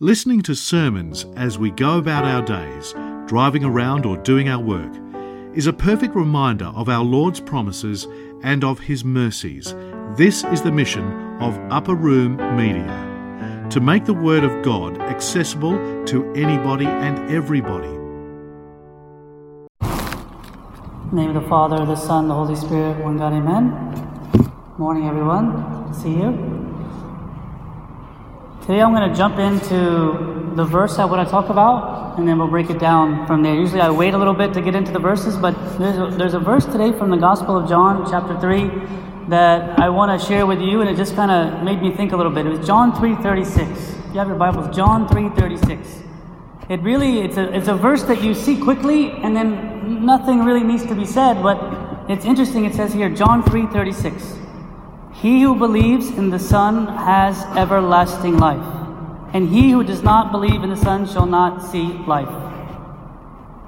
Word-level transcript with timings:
Listening 0.00 0.42
to 0.42 0.54
sermons 0.54 1.24
as 1.36 1.58
we 1.58 1.70
go 1.70 1.96
about 1.96 2.26
our 2.26 2.42
days, 2.42 2.92
driving 3.26 3.64
around 3.64 4.04
or 4.04 4.18
doing 4.18 4.46
our 4.46 4.62
work, 4.62 4.92
is 5.54 5.66
a 5.66 5.72
perfect 5.72 6.14
reminder 6.14 6.66
of 6.66 6.90
our 6.90 7.02
Lord's 7.02 7.40
promises 7.40 8.06
and 8.42 8.62
of 8.62 8.78
His 8.78 9.06
mercies. 9.06 9.74
This 10.14 10.44
is 10.44 10.60
the 10.60 10.70
mission 10.70 11.10
of 11.40 11.58
Upper 11.72 11.94
Room 11.94 12.36
Media 12.58 13.66
to 13.70 13.80
make 13.80 14.04
the 14.04 14.12
Word 14.12 14.44
of 14.44 14.62
God 14.62 15.00
accessible 15.00 16.04
to 16.04 16.30
anybody 16.34 16.84
and 16.84 17.30
everybody. 17.30 17.88
In 17.88 17.96
the 21.10 21.16
name 21.16 21.34
of 21.34 21.42
the 21.42 21.48
Father, 21.48 21.86
the 21.86 21.96
Son, 21.96 22.28
the 22.28 22.34
Holy 22.34 22.54
Spirit, 22.54 23.02
one 23.02 23.16
God, 23.16 23.32
amen. 23.32 24.52
Morning, 24.76 25.08
everyone. 25.08 25.94
See 25.94 26.10
you. 26.10 26.55
Today 28.66 28.80
I'm 28.80 28.92
going 28.92 29.08
to 29.08 29.16
jump 29.16 29.38
into 29.38 30.52
the 30.56 30.64
verse 30.64 30.98
I 30.98 31.04
want 31.04 31.24
to 31.24 31.30
talk 31.30 31.50
about, 31.50 32.18
and 32.18 32.26
then 32.26 32.36
we'll 32.36 32.48
break 32.48 32.68
it 32.68 32.80
down 32.80 33.24
from 33.24 33.44
there. 33.44 33.54
Usually 33.54 33.80
I 33.80 33.90
wait 33.90 34.12
a 34.12 34.18
little 34.18 34.34
bit 34.34 34.52
to 34.54 34.60
get 34.60 34.74
into 34.74 34.90
the 34.90 34.98
verses, 34.98 35.36
but 35.36 35.52
there's 35.78 35.96
a, 35.98 36.16
there's 36.16 36.34
a 36.34 36.40
verse 36.40 36.66
today 36.66 36.90
from 36.90 37.10
the 37.10 37.16
Gospel 37.16 37.56
of 37.56 37.68
John, 37.68 38.10
chapter 38.10 38.36
3, 38.40 39.28
that 39.28 39.78
I 39.78 39.88
want 39.88 40.20
to 40.20 40.26
share 40.26 40.46
with 40.46 40.60
you, 40.60 40.80
and 40.80 40.90
it 40.90 40.96
just 40.96 41.14
kind 41.14 41.30
of 41.30 41.62
made 41.62 41.80
me 41.80 41.92
think 41.92 42.10
a 42.10 42.16
little 42.16 42.32
bit. 42.32 42.44
It 42.44 42.58
was 42.58 42.66
John 42.66 42.90
3.36. 42.90 44.08
If 44.08 44.12
you 44.12 44.18
have 44.18 44.26
your 44.26 44.36
Bibles, 44.36 44.74
John 44.74 45.06
3.36. 45.06 46.68
It 46.68 46.80
really, 46.80 47.20
it's 47.20 47.36
a, 47.36 47.56
it's 47.56 47.68
a 47.68 47.76
verse 47.76 48.02
that 48.02 48.20
you 48.20 48.34
see 48.34 48.60
quickly, 48.60 49.12
and 49.12 49.36
then 49.36 50.04
nothing 50.04 50.44
really 50.44 50.64
needs 50.64 50.84
to 50.86 50.96
be 50.96 51.04
said, 51.04 51.40
but 51.40 52.10
it's 52.10 52.24
interesting. 52.24 52.64
It 52.64 52.74
says 52.74 52.92
here, 52.92 53.10
John 53.10 53.44
3.36. 53.44 54.45
He 55.26 55.40
who 55.40 55.56
believes 55.56 56.08
in 56.10 56.30
the 56.30 56.38
Son 56.38 56.86
has 56.86 57.42
everlasting 57.56 58.38
life, 58.38 58.64
and 59.34 59.48
he 59.48 59.72
who 59.72 59.82
does 59.82 60.00
not 60.00 60.30
believe 60.30 60.62
in 60.62 60.70
the 60.70 60.76
Son 60.76 61.04
shall 61.04 61.26
not 61.26 61.68
see 61.68 61.88
life. 62.06 62.28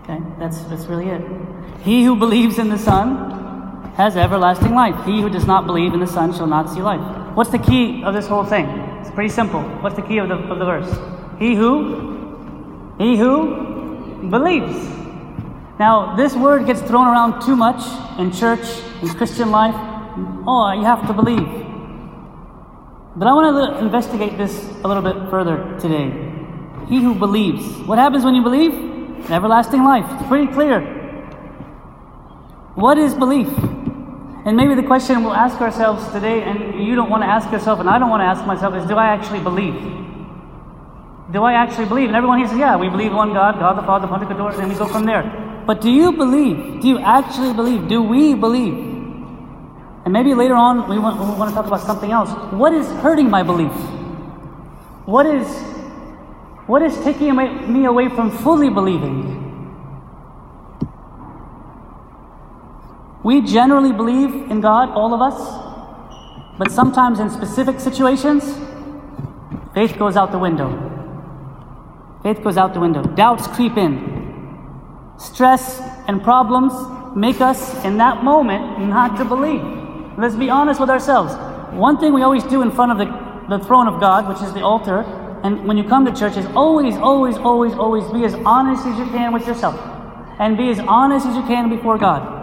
Okay, 0.02 0.22
that's, 0.38 0.60
that's 0.70 0.86
really 0.86 1.08
it. 1.08 1.20
He 1.82 2.04
who 2.04 2.14
believes 2.14 2.60
in 2.60 2.68
the 2.68 2.78
Son 2.78 3.92
has 3.96 4.16
everlasting 4.16 4.72
life. 4.72 5.04
He 5.04 5.20
who 5.20 5.28
does 5.28 5.46
not 5.48 5.66
believe 5.66 5.94
in 5.94 5.98
the 5.98 6.06
Son 6.06 6.32
shall 6.32 6.46
not 6.46 6.70
see 6.70 6.80
life. 6.80 7.02
What's 7.34 7.50
the 7.50 7.58
key 7.58 8.04
of 8.04 8.14
this 8.14 8.28
whole 8.28 8.44
thing? 8.44 8.66
It's 9.00 9.10
pretty 9.10 9.30
simple. 9.30 9.62
What's 9.82 9.96
the 9.96 10.02
key 10.02 10.18
of 10.18 10.28
the, 10.28 10.36
of 10.36 10.60
the 10.60 10.64
verse? 10.64 10.88
He 11.40 11.56
who, 11.56 12.94
he 12.98 13.16
who 13.16 14.28
believes. 14.30 14.76
Now, 15.80 16.14
this 16.14 16.36
word 16.36 16.66
gets 16.66 16.82
thrown 16.82 17.08
around 17.08 17.42
too 17.44 17.56
much 17.56 17.82
in 18.16 18.30
church, 18.30 18.64
in 19.02 19.08
Christian 19.08 19.50
life 19.50 19.97
oh, 20.46 20.72
you 20.72 20.84
have 20.84 21.06
to 21.06 21.12
believe. 21.12 21.46
But 23.16 23.26
I 23.26 23.32
want 23.32 23.78
to 23.78 23.84
investigate 23.84 24.38
this 24.38 24.54
a 24.84 24.88
little 24.88 25.02
bit 25.02 25.30
further 25.30 25.76
today. 25.80 26.12
He 26.88 27.02
who 27.02 27.14
believes. 27.14 27.64
What 27.86 27.98
happens 27.98 28.24
when 28.24 28.34
you 28.34 28.42
believe? 28.42 28.72
Everlasting 29.30 29.82
life. 29.82 30.06
It's 30.08 30.28
pretty 30.28 30.52
clear. 30.52 30.80
What 32.74 32.96
is 32.96 33.14
belief? 33.14 33.48
And 34.46 34.56
maybe 34.56 34.74
the 34.74 34.84
question 34.84 35.24
we'll 35.24 35.34
ask 35.34 35.60
ourselves 35.60 36.06
today, 36.12 36.42
and 36.42 36.86
you 36.86 36.94
don't 36.94 37.10
want 37.10 37.22
to 37.22 37.26
ask 37.26 37.50
yourself, 37.50 37.80
and 37.80 37.90
I 37.90 37.98
don't 37.98 38.08
want 38.08 38.20
to 38.20 38.24
ask 38.24 38.46
myself, 38.46 38.74
is 38.76 38.86
do 38.86 38.94
I 38.94 39.08
actually 39.08 39.40
believe? 39.40 39.74
Do 41.32 41.42
I 41.42 41.52
actually 41.52 41.86
believe? 41.86 42.08
And 42.08 42.16
everyone 42.16 42.38
here 42.38 42.48
says, 42.48 42.56
yeah, 42.56 42.76
we 42.76 42.88
believe 42.88 43.12
one 43.12 43.34
God, 43.34 43.58
God 43.58 43.76
the 43.76 43.82
Father, 43.82 44.06
the 44.06 44.12
Pantocrator, 44.14 44.58
and 44.60 44.70
we 44.70 44.78
go 44.78 44.86
from 44.86 45.04
there. 45.04 45.64
But 45.66 45.82
do 45.82 45.90
you 45.90 46.12
believe? 46.12 46.80
Do 46.80 46.88
you 46.88 46.98
actually 47.00 47.52
believe? 47.52 47.88
Do 47.88 48.00
we 48.00 48.34
believe? 48.34 48.87
And 50.08 50.14
maybe 50.14 50.32
later 50.32 50.54
on 50.54 50.88
we 50.88 50.98
want, 50.98 51.20
we 51.20 51.38
want 51.38 51.50
to 51.50 51.54
talk 51.54 51.66
about 51.66 51.82
something 51.82 52.10
else. 52.10 52.30
What 52.50 52.72
is 52.72 52.86
hurting 53.02 53.28
my 53.28 53.42
belief? 53.42 53.72
What 55.04 55.26
is, 55.26 55.46
what 56.66 56.80
is 56.80 56.98
taking 57.00 57.36
me 57.36 57.84
away 57.84 58.08
from 58.08 58.30
fully 58.30 58.70
believing? 58.70 59.36
We 63.22 63.42
generally 63.42 63.92
believe 63.92 64.50
in 64.50 64.62
God, 64.62 64.88
all 64.88 65.12
of 65.12 65.20
us, 65.20 66.56
but 66.56 66.72
sometimes 66.72 67.20
in 67.20 67.28
specific 67.28 67.78
situations, 67.78 68.44
faith 69.74 69.98
goes 69.98 70.16
out 70.16 70.32
the 70.32 70.38
window. 70.38 70.70
Faith 72.22 72.42
goes 72.42 72.56
out 72.56 72.72
the 72.72 72.80
window. 72.80 73.02
Doubts 73.02 73.46
creep 73.46 73.76
in. 73.76 73.92
Stress 75.18 75.82
and 76.06 76.22
problems 76.22 76.72
make 77.14 77.42
us, 77.42 77.84
in 77.84 77.98
that 77.98 78.24
moment, 78.24 78.80
not 78.88 79.18
to 79.18 79.26
believe. 79.26 79.77
Let's 80.18 80.34
be 80.34 80.50
honest 80.50 80.80
with 80.80 80.90
ourselves. 80.90 81.32
One 81.72 81.96
thing 81.98 82.12
we 82.12 82.22
always 82.22 82.42
do 82.42 82.60
in 82.62 82.72
front 82.72 82.90
of 82.90 82.98
the, 82.98 83.06
the 83.56 83.64
throne 83.64 83.86
of 83.86 84.00
God, 84.00 84.28
which 84.28 84.42
is 84.42 84.52
the 84.52 84.62
altar, 84.62 85.02
and 85.44 85.64
when 85.64 85.76
you 85.76 85.84
come 85.84 86.04
to 86.06 86.12
church, 86.12 86.36
is 86.36 86.44
always, 86.56 86.96
always, 86.96 87.36
always, 87.36 87.72
always 87.74 88.04
be 88.10 88.24
as 88.24 88.34
honest 88.44 88.84
as 88.84 88.98
you 88.98 89.04
can 89.12 89.32
with 89.32 89.46
yourself. 89.46 89.78
And 90.40 90.56
be 90.56 90.70
as 90.70 90.80
honest 90.80 91.24
as 91.24 91.36
you 91.36 91.42
can 91.42 91.70
before 91.70 91.98
God. 91.98 92.34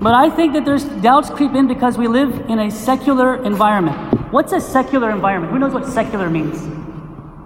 But 0.00 0.14
I 0.14 0.30
think 0.30 0.54
that 0.54 0.64
there's 0.64 0.84
doubts 0.84 1.28
creep 1.28 1.52
in 1.52 1.68
because 1.68 1.98
we 1.98 2.08
live 2.08 2.32
in 2.48 2.58
a 2.58 2.70
secular 2.70 3.44
environment. 3.44 4.32
What's 4.32 4.52
a 4.52 4.60
secular 4.60 5.10
environment? 5.10 5.52
Who 5.52 5.58
knows 5.58 5.74
what 5.74 5.84
secular 5.84 6.30
means? 6.30 6.58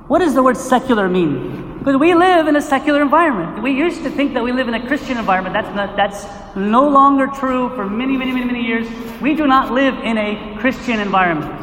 What 0.06 0.20
does 0.20 0.34
the 0.36 0.42
word 0.44 0.56
secular 0.56 1.08
mean? 1.08 1.65
Because 1.86 2.00
we 2.00 2.14
live 2.14 2.48
in 2.48 2.56
a 2.56 2.60
secular 2.60 3.00
environment. 3.00 3.62
We 3.62 3.70
used 3.70 4.02
to 4.02 4.10
think 4.10 4.34
that 4.34 4.42
we 4.42 4.50
live 4.50 4.66
in 4.66 4.74
a 4.74 4.84
Christian 4.88 5.18
environment. 5.18 5.54
That's, 5.54 5.72
not, 5.76 5.96
that's 5.96 6.26
no 6.56 6.88
longer 6.88 7.28
true 7.28 7.68
for 7.76 7.88
many, 7.88 8.16
many, 8.16 8.32
many, 8.32 8.44
many 8.44 8.66
years. 8.66 8.88
We 9.22 9.36
do 9.36 9.46
not 9.46 9.72
live 9.72 9.94
in 10.02 10.18
a 10.18 10.56
Christian 10.58 10.98
environment. 10.98 11.54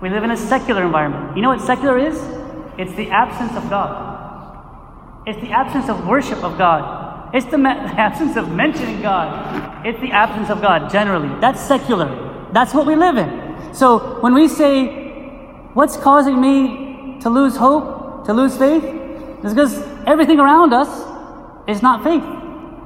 We 0.00 0.08
live 0.08 0.22
in 0.22 0.30
a 0.30 0.36
secular 0.36 0.84
environment. 0.84 1.36
You 1.36 1.42
know 1.42 1.48
what 1.48 1.60
secular 1.60 1.98
is? 1.98 2.14
It's 2.78 2.94
the 2.94 3.10
absence 3.10 3.56
of 3.56 3.68
God. 3.68 5.26
It's 5.26 5.40
the 5.40 5.50
absence 5.50 5.88
of 5.88 6.06
worship 6.06 6.44
of 6.44 6.56
God. 6.56 7.34
It's 7.34 7.46
the, 7.46 7.58
me- 7.58 7.70
absence 7.70 8.36
of 8.36 8.52
mentioning 8.52 9.02
God. 9.02 9.84
It's 9.84 10.00
the 10.00 10.12
absence 10.12 10.48
of 10.48 10.62
God, 10.62 10.92
generally. 10.92 11.40
That's 11.40 11.60
secular. 11.60 12.48
That's 12.52 12.72
what 12.72 12.86
we 12.86 12.94
live 12.94 13.16
in. 13.16 13.74
So 13.74 14.20
when 14.20 14.32
we 14.32 14.46
say, 14.46 15.16
what's 15.74 15.96
causing 15.96 16.40
me 16.40 17.18
to 17.22 17.28
lose 17.28 17.56
hope, 17.56 18.24
to 18.26 18.32
lose 18.32 18.56
faith? 18.56 18.97
It's 19.42 19.54
because 19.54 19.78
everything 20.06 20.40
around 20.40 20.72
us 20.72 20.88
is 21.68 21.82
not 21.82 22.02
faith. 22.02 22.24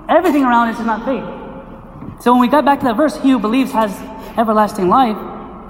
Everything 0.08 0.44
around 0.44 0.68
us 0.68 0.80
is 0.80 0.86
not 0.86 1.04
faith. 1.04 2.22
So 2.22 2.32
when 2.32 2.40
we 2.40 2.48
got 2.48 2.64
back 2.64 2.80
to 2.80 2.86
that 2.86 2.96
verse, 2.96 3.16
he 3.16 3.30
who 3.30 3.38
believes 3.38 3.72
has 3.72 3.90
everlasting 4.38 4.88
life, 4.88 5.16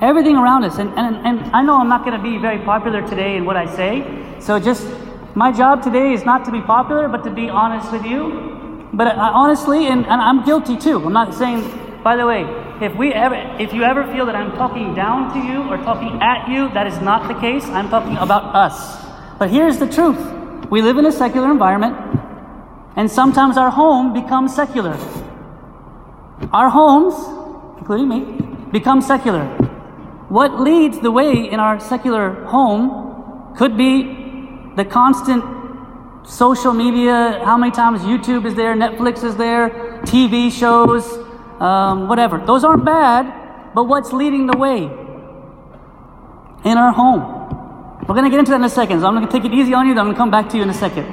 everything 0.03 0.37
around 0.37 0.65
us, 0.65 0.79
and, 0.79 0.91
and, 0.99 1.17
and 1.27 1.41
I 1.55 1.63
know 1.63 1.79
I'm 1.79 1.89
not 1.89 2.05
going 2.05 2.17
to 2.17 2.23
be 2.23 2.39
very 2.39 2.59
popular 2.59 3.07
today 3.07 3.37
in 3.37 3.45
what 3.45 3.57
I 3.57 3.67
say, 3.77 4.39
so 4.41 4.59
just 4.59 4.87
my 5.35 5.53
job 5.53 5.83
today 5.83 6.13
is 6.13 6.25
not 6.25 6.45
to 6.47 6.51
be 6.51 6.61
popular, 6.61 7.09
but 7.09 7.25
to 7.25 7.31
be 7.31 7.49
honest 7.49 7.91
with 7.93 8.05
you. 8.05 8.89
But 8.93 9.07
I, 9.07 9.29
honestly, 9.31 9.87
and, 9.87 10.05
and 10.05 10.21
I'm 10.21 10.45
guilty 10.45 10.77
too. 10.77 11.03
I'm 11.03 11.13
not 11.13 11.33
saying, 11.33 11.63
by 12.03 12.17
the 12.17 12.27
way, 12.27 12.43
if 12.83 12.95
we 12.97 13.15
ever, 13.15 13.37
if 13.59 13.73
you 13.73 13.85
ever 13.85 14.05
feel 14.13 14.27
that 14.27 14.35
I'm 14.35 14.53
talking 14.53 14.95
down 14.95 15.33
to 15.33 15.39
you 15.39 15.63
or 15.63 15.79
talking 15.79 16.21
at 16.21 16.49
you, 16.49 16.69
that 16.75 16.87
is 16.87 17.01
not 17.01 17.29
the 17.29 17.41
case. 17.41 17.65
I'm 17.67 17.89
talking 17.89 18.17
about 18.17 18.55
us. 18.55 19.03
But 19.39 19.49
here's 19.51 19.79
the 19.79 19.89
truth. 19.89 20.42
We 20.73 20.81
live 20.81 20.97
in 20.97 21.05
a 21.05 21.13
secular 21.13 21.51
environment, 21.51 21.95
and 22.97 23.11
sometimes 23.11 23.59
our 23.59 23.69
home 23.69 24.15
becomes 24.15 24.57
secular. 24.57 24.97
Our 26.51 26.71
homes, 26.71 27.13
including 27.77 28.09
me, 28.09 28.21
become 28.73 29.03
secular. 29.03 29.45
What 30.31 30.59
leads 30.59 30.99
the 30.99 31.11
way 31.11 31.35
in 31.51 31.61
our 31.61 31.79
secular 31.79 32.47
home 32.47 33.55
could 33.55 33.77
be 33.77 34.73
the 34.75 34.87
constant 34.87 35.45
social 36.27 36.73
media, 36.73 37.43
how 37.45 37.59
many 37.59 37.73
times 37.73 38.01
YouTube 38.01 38.47
is 38.47 38.55
there, 38.55 38.75
Netflix 38.75 39.23
is 39.23 39.37
there, 39.37 40.01
TV 40.07 40.51
shows, 40.51 41.05
um, 41.61 42.09
whatever. 42.09 42.39
Those 42.39 42.65
aren't 42.65 42.87
bad, 42.87 43.75
but 43.75 43.85
what's 43.85 44.15
leading 44.15 44.47
the 44.47 44.57
way 44.57 44.85
in 46.65 46.79
our 46.79 46.93
home? 46.93 47.32
We're 48.03 48.17
going 48.17 48.25
to 48.25 48.31
get 48.31 48.41
into 48.41 48.51
that 48.51 48.57
in 48.57 48.65
a 48.65 48.69
second, 48.69 49.01
so 49.01 49.07
I'm 49.07 49.15
going 49.15 49.27
to 49.27 49.33
take 49.33 49.45
it 49.45 49.55
easy 49.55 49.75
on 49.75 49.87
you, 49.87 49.93
I'm 49.93 50.07
going 50.07 50.15
to 50.15 50.19
come 50.19 50.31
back 50.31 50.49
to 50.51 50.57
you 50.57 50.65
in 50.65 50.71
a 50.71 50.75
second. 50.75 51.05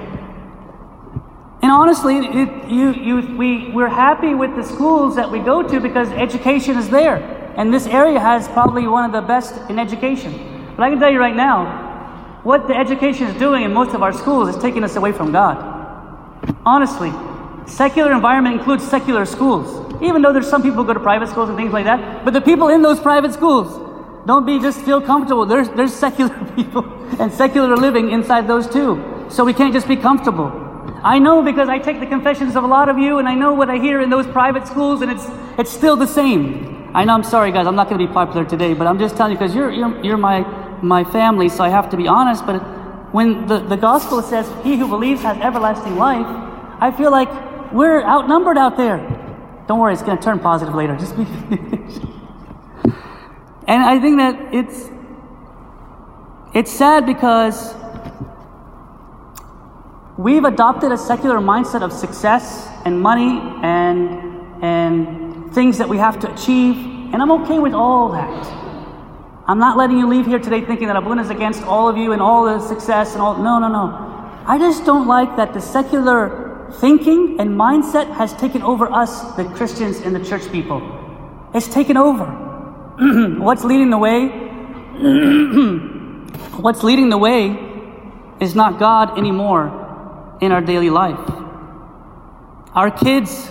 And 1.61 1.71
honestly, 1.71 2.17
it, 2.17 2.69
you, 2.69 2.93
you, 2.93 3.37
we, 3.37 3.69
we're 3.71 3.89
happy 3.89 4.33
with 4.33 4.55
the 4.55 4.63
schools 4.63 5.15
that 5.15 5.29
we 5.29 5.39
go 5.39 5.61
to 5.61 5.79
because 5.79 6.09
education 6.09 6.77
is 6.77 6.89
there. 6.89 7.17
And 7.57 7.73
this 7.73 7.85
area 7.85 8.19
has 8.19 8.47
probably 8.47 8.87
one 8.87 9.05
of 9.05 9.11
the 9.11 9.21
best 9.21 9.69
in 9.69 9.77
education. 9.77 10.73
But 10.75 10.83
I 10.83 10.89
can 10.89 10.99
tell 10.99 11.11
you 11.11 11.19
right 11.19 11.35
now, 11.35 12.39
what 12.43 12.67
the 12.67 12.75
education 12.75 13.27
is 13.27 13.37
doing 13.37 13.63
in 13.63 13.73
most 13.73 13.93
of 13.93 14.01
our 14.01 14.13
schools 14.13 14.49
is 14.49 14.61
taking 14.61 14.83
us 14.83 14.95
away 14.95 15.11
from 15.11 15.31
God. 15.31 15.57
Honestly, 16.65 17.11
secular 17.67 18.13
environment 18.13 18.55
includes 18.55 18.87
secular 18.87 19.25
schools. 19.25 19.85
Even 20.01 20.21
though 20.21 20.31
there's 20.31 20.49
some 20.49 20.63
people 20.63 20.83
who 20.83 20.87
go 20.87 20.93
to 20.93 20.99
private 21.01 21.27
schools 21.27 21.49
and 21.49 21.57
things 21.57 21.73
like 21.73 21.83
that, 21.83 22.23
but 22.23 22.33
the 22.33 22.41
people 22.41 22.69
in 22.69 22.81
those 22.81 22.99
private 22.99 23.33
schools 23.33 23.88
don't 24.25 24.45
be 24.45 24.59
just 24.59 24.81
feel 24.81 25.01
comfortable. 25.01 25.45
There's, 25.45 25.69
there's 25.69 25.93
secular 25.93 26.33
people 26.55 26.85
and 27.19 27.31
secular 27.31 27.75
living 27.75 28.11
inside 28.11 28.47
those 28.47 28.67
too. 28.67 29.25
So 29.29 29.43
we 29.45 29.53
can't 29.53 29.73
just 29.73 29.87
be 29.87 29.95
comfortable. 29.95 30.67
I 31.03 31.19
know 31.19 31.41
because 31.41 31.69
I 31.69 31.79
take 31.79 31.99
the 31.99 32.05
confessions 32.05 32.55
of 32.55 32.63
a 32.63 32.67
lot 32.67 32.89
of 32.89 32.97
you 32.97 33.19
and 33.19 33.27
I 33.27 33.35
know 33.35 33.53
what 33.53 33.69
I 33.69 33.77
hear 33.77 34.01
in 34.01 34.09
those 34.09 34.27
private 34.27 34.67
schools 34.67 35.01
and 35.01 35.11
it's, 35.11 35.25
it's 35.57 35.71
still 35.71 35.95
the 35.95 36.07
same. 36.07 36.91
I 36.93 37.05
know 37.05 37.13
I'm 37.13 37.23
sorry 37.23 37.51
guys, 37.51 37.67
I'm 37.67 37.75
not 37.75 37.87
going 37.89 37.99
to 37.99 38.07
be 38.07 38.11
popular 38.11 38.43
today, 38.43 38.73
but 38.73 38.87
I'm 38.87 38.99
just 38.99 39.15
telling 39.15 39.33
you 39.33 39.37
because 39.37 39.55
you're, 39.55 39.71
you're, 39.71 40.03
you're 40.03 40.17
my, 40.17 40.41
my 40.81 41.03
family, 41.03 41.47
so 41.47 41.63
I 41.63 41.69
have 41.69 41.89
to 41.91 41.97
be 41.97 42.07
honest. 42.07 42.45
But 42.45 42.59
when 43.13 43.47
the, 43.47 43.59
the 43.59 43.77
gospel 43.77 44.21
says, 44.21 44.51
He 44.63 44.77
who 44.77 44.87
believes 44.87 45.21
has 45.21 45.37
everlasting 45.37 45.97
life, 45.97 46.25
I 46.81 46.91
feel 46.91 47.11
like 47.11 47.29
we're 47.71 48.01
outnumbered 48.03 48.57
out 48.57 48.75
there. 48.77 48.97
Don't 49.67 49.79
worry, 49.79 49.93
it's 49.93 50.01
going 50.01 50.17
to 50.17 50.23
turn 50.23 50.39
positive 50.39 50.73
later. 50.73 50.95
Just 50.95 51.15
be. 51.15 51.25
and 53.69 53.83
I 53.83 53.99
think 53.99 54.17
that 54.17 54.35
it's 54.51 54.89
it's 56.55 56.71
sad 56.71 57.05
because 57.05 57.75
we've 60.17 60.43
adopted 60.43 60.91
a 60.91 60.97
secular 60.97 61.37
mindset 61.37 61.83
of 61.83 61.93
success 61.93 62.67
and 62.83 62.99
money 62.99 63.39
and 63.61 64.63
and 64.63 65.53
things 65.53 65.77
that 65.77 65.87
we 65.87 65.97
have 65.99 66.19
to 66.21 66.33
achieve, 66.33 66.77
and 67.13 67.21
I'm 67.21 67.31
okay 67.43 67.59
with 67.59 67.73
all 67.73 68.11
that. 68.11 68.47
I'm 69.47 69.59
not 69.59 69.77
letting 69.77 69.99
you 69.99 70.07
leave 70.07 70.25
here 70.25 70.39
today 70.39 70.65
thinking 70.65 70.87
that 70.87 70.95
Abuna 70.95 71.21
is 71.21 71.29
against 71.29 71.61
all 71.61 71.87
of 71.87 71.95
you 71.95 72.11
and 72.11 72.23
all 72.23 72.45
the 72.45 72.59
success 72.59 73.13
and 73.13 73.21
all. 73.21 73.37
No, 73.37 73.59
no, 73.59 73.67
no. 73.67 73.85
I 74.47 74.57
just 74.57 74.83
don't 74.83 75.07
like 75.07 75.35
that 75.37 75.53
the 75.53 75.61
secular 75.61 76.67
thinking 76.79 77.39
and 77.39 77.51
mindset 77.51 78.11
has 78.15 78.33
taken 78.33 78.63
over 78.63 78.91
us, 78.91 79.35
the 79.35 79.45
Christians 79.45 80.01
and 80.01 80.15
the 80.15 80.25
church 80.25 80.51
people. 80.51 80.81
It's 81.53 81.67
taken 81.67 81.97
over. 81.97 82.48
What's 83.39 83.63
leading 83.63 83.89
the 83.91 83.97
way? 83.97 84.27
What's 86.59 86.83
leading 86.83 87.09
the 87.09 87.17
way 87.17 87.57
is 88.41 88.55
not 88.55 88.77
God 88.77 89.17
anymore 89.17 90.37
in 90.41 90.51
our 90.51 90.59
daily 90.59 90.89
life. 90.89 91.17
Our 92.75 92.91
kids, 92.91 93.49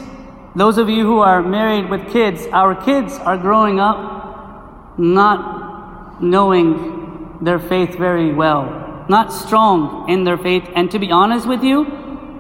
those 0.54 0.76
of 0.76 0.90
you 0.90 1.04
who 1.04 1.20
are 1.20 1.40
married 1.42 1.88
with 1.88 2.10
kids, 2.12 2.46
our 2.52 2.74
kids 2.74 3.14
are 3.14 3.38
growing 3.38 3.80
up 3.80 4.98
not 4.98 6.22
knowing 6.22 7.38
their 7.40 7.58
faith 7.58 7.96
very 7.96 8.34
well, 8.34 9.06
not 9.08 9.32
strong 9.32 10.10
in 10.10 10.24
their 10.24 10.36
faith. 10.36 10.68
And 10.74 10.90
to 10.90 10.98
be 10.98 11.10
honest 11.10 11.48
with 11.48 11.62
you, 11.62 11.86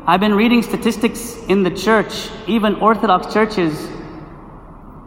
I've 0.06 0.20
been 0.20 0.34
reading 0.34 0.62
statistics 0.62 1.38
in 1.48 1.62
the 1.62 1.70
church, 1.70 2.28
even 2.46 2.74
Orthodox 2.74 3.32
churches. 3.32 3.88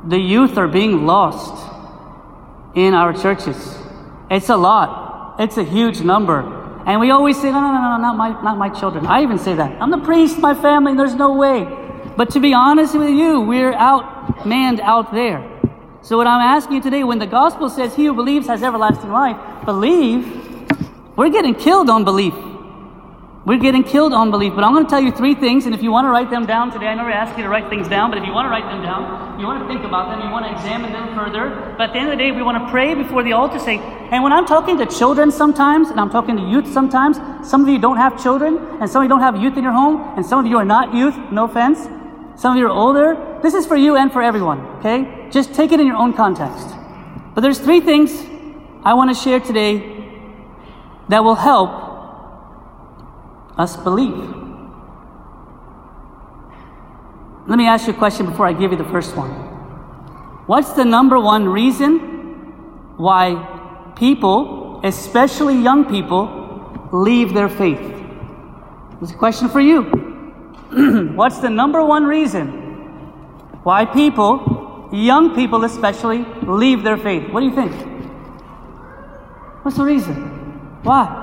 The 0.07 0.17
youth 0.17 0.57
are 0.57 0.67
being 0.67 1.05
lost 1.05 1.70
in 2.75 2.93
our 2.93 3.13
churches. 3.13 3.77
It's 4.29 4.49
a 4.49 4.57
lot. 4.57 5.39
It's 5.39 5.57
a 5.57 5.63
huge 5.63 6.01
number. 6.01 6.59
And 6.85 6.99
we 6.99 7.11
always 7.11 7.39
say, 7.39 7.51
no, 7.51 7.59
no, 7.59 7.71
no, 7.71 7.81
no, 7.81 7.97
not 7.97 8.17
my, 8.17 8.29
not 8.41 8.57
my 8.57 8.69
children. 8.69 9.05
I 9.05 9.21
even 9.21 9.37
say 9.37 9.55
that. 9.55 9.81
I'm 9.81 9.91
the 9.91 9.99
priest, 9.99 10.39
my 10.39 10.53
family, 10.53 10.95
there's 10.95 11.15
no 11.15 11.33
way. 11.33 11.67
But 12.17 12.31
to 12.31 12.39
be 12.39 12.53
honest 12.53 12.97
with 12.97 13.09
you, 13.09 13.41
we're 13.41 13.73
out, 13.73 14.45
manned 14.45 14.79
out 14.79 15.13
there. 15.13 15.47
So, 16.03 16.17
what 16.17 16.25
I'm 16.25 16.41
asking 16.41 16.77
you 16.77 16.81
today, 16.81 17.03
when 17.03 17.19
the 17.19 17.27
gospel 17.27 17.69
says 17.69 17.95
he 17.95 18.05
who 18.05 18.13
believes 18.15 18.47
has 18.47 18.63
everlasting 18.63 19.11
life, 19.11 19.37
believe, 19.65 20.25
we're 21.15 21.29
getting 21.29 21.53
killed 21.53 21.91
on 21.91 22.03
belief. 22.03 22.33
We're 23.43 23.57
getting 23.57 23.83
killed 23.83 24.13
on 24.13 24.29
belief. 24.29 24.53
But 24.53 24.63
I'm 24.63 24.73
going 24.73 24.85
to 24.85 24.89
tell 24.89 25.01
you 25.01 25.11
three 25.11 25.33
things, 25.33 25.65
and 25.65 25.73
if 25.73 25.81
you 25.81 25.91
want 25.91 26.05
to 26.05 26.09
write 26.09 26.29
them 26.29 26.45
down 26.45 26.71
today, 26.71 26.85
I 26.85 26.93
never 26.93 27.09
ask 27.09 27.35
you 27.35 27.43
to 27.43 27.49
write 27.49 27.69
things 27.69 27.87
down, 27.87 28.11
but 28.11 28.19
if 28.19 28.25
you 28.25 28.33
want 28.33 28.45
to 28.45 28.49
write 28.49 28.65
them 28.65 28.83
down, 28.83 29.39
you 29.39 29.47
want 29.47 29.63
to 29.63 29.67
think 29.67 29.83
about 29.83 30.09
them, 30.09 30.21
you 30.21 30.31
want 30.31 30.45
to 30.45 30.51
examine 30.51 30.93
them 30.93 31.15
further. 31.15 31.73
But 31.75 31.89
at 31.89 31.93
the 31.93 31.99
end 31.99 32.09
of 32.09 32.17
the 32.17 32.23
day, 32.23 32.31
we 32.31 32.43
want 32.43 32.63
to 32.63 32.69
pray 32.69 32.93
before 32.93 33.23
the 33.23 33.33
altar, 33.33 33.57
say, 33.57 33.79
and 33.79 34.23
when 34.23 34.31
I'm 34.31 34.45
talking 34.45 34.77
to 34.77 34.85
children 34.85 35.31
sometimes, 35.31 35.89
and 35.89 35.99
I'm 35.99 36.11
talking 36.11 36.37
to 36.37 36.43
youth 36.43 36.71
sometimes, 36.71 37.17
some 37.49 37.63
of 37.63 37.69
you 37.69 37.79
don't 37.79 37.97
have 37.97 38.21
children, 38.21 38.59
and 38.79 38.87
some 38.87 39.01
of 39.01 39.05
you 39.05 39.09
don't 39.09 39.21
have 39.21 39.41
youth 39.41 39.57
in 39.57 39.63
your 39.63 39.73
home, 39.73 40.13
and 40.15 40.23
some 40.23 40.37
of 40.37 40.45
you 40.45 40.57
are 40.57 40.65
not 40.65 40.93
youth, 40.93 41.17
no 41.31 41.45
offense. 41.45 41.79
Some 42.39 42.53
of 42.53 42.57
you 42.59 42.67
are 42.67 42.69
older. 42.69 43.39
This 43.41 43.55
is 43.55 43.65
for 43.65 43.75
you 43.75 43.95
and 43.95 44.11
for 44.13 44.21
everyone, 44.21 44.59
okay? 44.79 45.29
Just 45.31 45.55
take 45.55 45.71
it 45.71 45.79
in 45.79 45.87
your 45.87 45.97
own 45.97 46.13
context. 46.13 46.67
But 47.33 47.41
there's 47.41 47.59
three 47.59 47.81
things 47.81 48.11
I 48.83 48.93
want 48.93 49.09
to 49.09 49.15
share 49.15 49.39
today 49.39 49.81
that 51.09 51.23
will 51.23 51.35
help 51.35 51.90
us 53.61 53.77
believe. 53.77 54.17
Let 57.47 57.57
me 57.57 57.67
ask 57.67 57.87
you 57.87 57.93
a 57.93 57.97
question 57.97 58.25
before 58.25 58.47
I 58.47 58.53
give 58.53 58.71
you 58.71 58.77
the 58.77 58.91
first 58.95 59.15
one. 59.15 59.29
What's 60.47 60.73
the 60.73 60.85
number 60.85 61.19
one 61.19 61.47
reason 61.47 61.99
why 62.97 63.93
people, 63.95 64.81
especially 64.83 65.61
young 65.61 65.85
people, 65.85 66.23
leave 66.91 67.33
their 67.33 67.49
faith? 67.49 67.79
It's 69.01 69.11
a 69.11 69.15
question 69.15 69.49
for 69.49 69.59
you. 69.59 69.83
What's 71.15 71.39
the 71.39 71.49
number 71.49 71.83
one 71.85 72.05
reason 72.05 72.59
why 73.63 73.85
people, 73.85 74.89
young 74.91 75.35
people 75.35 75.63
especially, 75.65 76.25
leave 76.43 76.83
their 76.83 76.97
faith? 76.97 77.29
What 77.31 77.41
do 77.41 77.45
you 77.45 77.55
think? 77.55 77.73
What's 79.63 79.77
the 79.77 79.83
reason? 79.83 80.15
Why? 80.83 81.21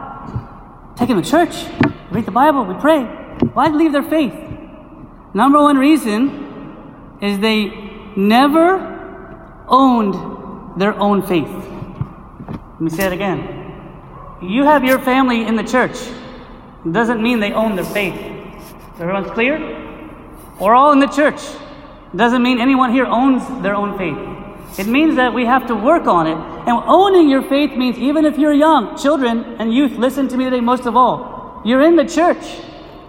Them 0.98 1.22
to 1.22 1.30
church, 1.30 1.64
read 2.10 2.26
the 2.26 2.30
Bible, 2.30 2.64
we 2.64 2.74
pray. 2.74 3.04
Why 3.54 3.68
leave 3.68 3.92
their 3.92 4.02
faith? 4.02 4.34
Number 5.34 5.60
one 5.60 5.76
reason 5.76 7.18
is 7.20 7.38
they 7.38 7.68
never 8.16 9.64
owned 9.68 10.80
their 10.80 10.94
own 10.98 11.22
faith. 11.26 11.48
Let 11.48 12.80
me 12.80 12.90
say 12.90 13.06
it 13.06 13.12
again. 13.12 13.56
You 14.40 14.64
have 14.64 14.84
your 14.84 14.98
family 15.00 15.44
in 15.44 15.56
the 15.56 15.64
church. 15.64 15.96
It 16.84 16.92
doesn't 16.92 17.22
mean 17.22 17.40
they 17.40 17.52
own 17.52 17.76
their 17.76 17.84
faith. 17.84 18.14
Everyone's 18.98 19.30
clear? 19.32 19.58
We're 20.60 20.74
all 20.74 20.92
in 20.92 21.00
the 21.00 21.06
church. 21.06 21.40
Doesn't 22.14 22.42
mean 22.42 22.60
anyone 22.60 22.92
here 22.92 23.04
owns 23.04 23.46
their 23.62 23.74
own 23.74 23.98
faith. 23.98 24.78
It 24.78 24.86
means 24.86 25.16
that 25.16 25.34
we 25.34 25.44
have 25.44 25.66
to 25.66 25.74
work 25.74 26.06
on 26.06 26.26
it. 26.26 26.36
And 26.68 26.82
owning 26.86 27.28
your 27.28 27.42
faith 27.42 27.76
means 27.76 27.98
even 27.98 28.24
if 28.24 28.38
you're 28.38 28.52
young, 28.52 28.96
children 28.96 29.56
and 29.58 29.72
youth, 29.72 29.92
listen 29.92 30.28
to 30.28 30.36
me 30.36 30.44
today 30.44 30.60
most 30.60 30.86
of 30.86 30.96
all. 30.96 31.37
You're 31.64 31.82
in 31.82 31.96
the 31.96 32.04
church. 32.04 32.44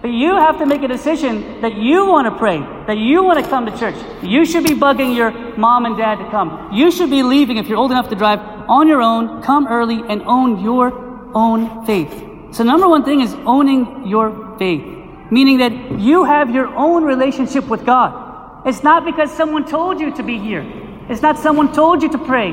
But 0.02 0.08
you 0.08 0.34
have 0.34 0.58
to 0.58 0.66
make 0.66 0.82
a 0.82 0.88
decision 0.88 1.60
that 1.60 1.76
you 1.76 2.06
want 2.06 2.26
to 2.26 2.38
pray, 2.38 2.58
that 2.86 2.96
you 2.96 3.22
want 3.22 3.44
to 3.44 3.50
come 3.50 3.66
to 3.66 3.78
church. 3.78 3.96
You 4.22 4.46
should 4.46 4.64
be 4.64 4.70
bugging 4.70 5.14
your 5.14 5.30
mom 5.58 5.84
and 5.84 5.96
dad 5.96 6.16
to 6.16 6.30
come. 6.30 6.70
You 6.72 6.90
should 6.90 7.10
be 7.10 7.22
leaving 7.22 7.58
if 7.58 7.68
you're 7.68 7.76
old 7.76 7.90
enough 7.90 8.08
to 8.08 8.14
drive 8.14 8.40
on 8.68 8.88
your 8.88 9.02
own, 9.02 9.42
come 9.42 9.66
early, 9.66 10.02
and 10.08 10.22
own 10.22 10.64
your 10.64 11.30
own 11.34 11.84
faith. 11.84 12.14
So, 12.52 12.64
number 12.64 12.88
one 12.88 13.04
thing 13.04 13.20
is 13.20 13.34
owning 13.44 14.08
your 14.08 14.56
faith 14.58 15.00
meaning 15.30 15.58
that 15.58 16.00
you 16.00 16.24
have 16.24 16.50
your 16.50 16.66
own 16.76 17.04
relationship 17.04 17.66
with 17.68 17.86
God. 17.86 18.66
It's 18.66 18.82
not 18.82 19.04
because 19.04 19.30
someone 19.30 19.64
told 19.66 20.00
you 20.00 20.14
to 20.16 20.22
be 20.22 20.38
here, 20.38 20.64
it's 21.08 21.22
not 21.22 21.38
someone 21.38 21.72
told 21.72 22.02
you 22.02 22.10
to 22.10 22.18
pray. 22.18 22.52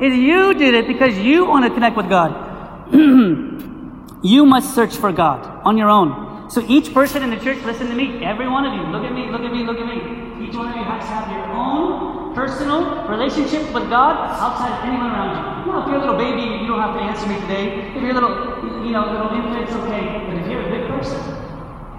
It's 0.00 0.16
you 0.16 0.54
did 0.54 0.74
it 0.74 0.86
because 0.86 1.18
you 1.18 1.46
want 1.46 1.64
to 1.64 1.70
connect 1.70 1.96
with 1.96 2.08
God. 2.08 2.46
you 4.22 4.44
must 4.44 4.74
search 4.74 4.96
for 4.96 5.12
God 5.12 5.62
on 5.64 5.76
your 5.76 5.88
own. 5.88 6.50
So 6.50 6.64
each 6.66 6.94
person 6.94 7.22
in 7.22 7.30
the 7.30 7.36
church, 7.36 7.62
listen 7.64 7.88
to 7.88 7.94
me, 7.94 8.24
every 8.24 8.48
one 8.48 8.64
of 8.64 8.72
you, 8.74 8.82
look 8.90 9.04
at 9.04 9.12
me, 9.12 9.30
look 9.30 9.42
at 9.42 9.52
me, 9.52 9.64
look 9.64 9.78
at 9.78 9.86
me. 9.86 10.46
Each 10.46 10.54
one 10.54 10.70
of 10.70 10.76
you 10.76 10.82
has 10.82 11.04
to 11.04 11.10
have 11.12 11.30
your 11.30 11.44
own 11.52 12.34
personal 12.34 13.06
relationship 13.06 13.62
with 13.74 13.90
God 13.90 14.16
outside 14.40 14.72
of 14.78 14.84
anyone 14.88 15.10
around 15.12 15.36
you. 15.36 15.70
Well, 15.70 15.82
if 15.82 15.88
you're 15.88 15.96
a 15.96 16.00
little 16.00 16.16
baby, 16.16 16.42
you 16.62 16.66
don't 16.66 16.80
have 16.80 16.94
to 16.96 17.02
answer 17.04 17.28
me 17.28 17.38
today. 17.42 17.92
If 17.94 18.00
you're 18.00 18.12
a 18.12 18.14
little, 18.14 18.86
you 18.86 18.92
know, 18.92 19.12
little 19.12 19.28
infant, 19.36 19.68
it's 19.68 19.76
okay. 19.84 20.24
But 20.24 20.40
if 20.40 20.48
you're 20.48 20.62
a 20.64 20.70
big 20.70 20.88
person, 20.88 21.20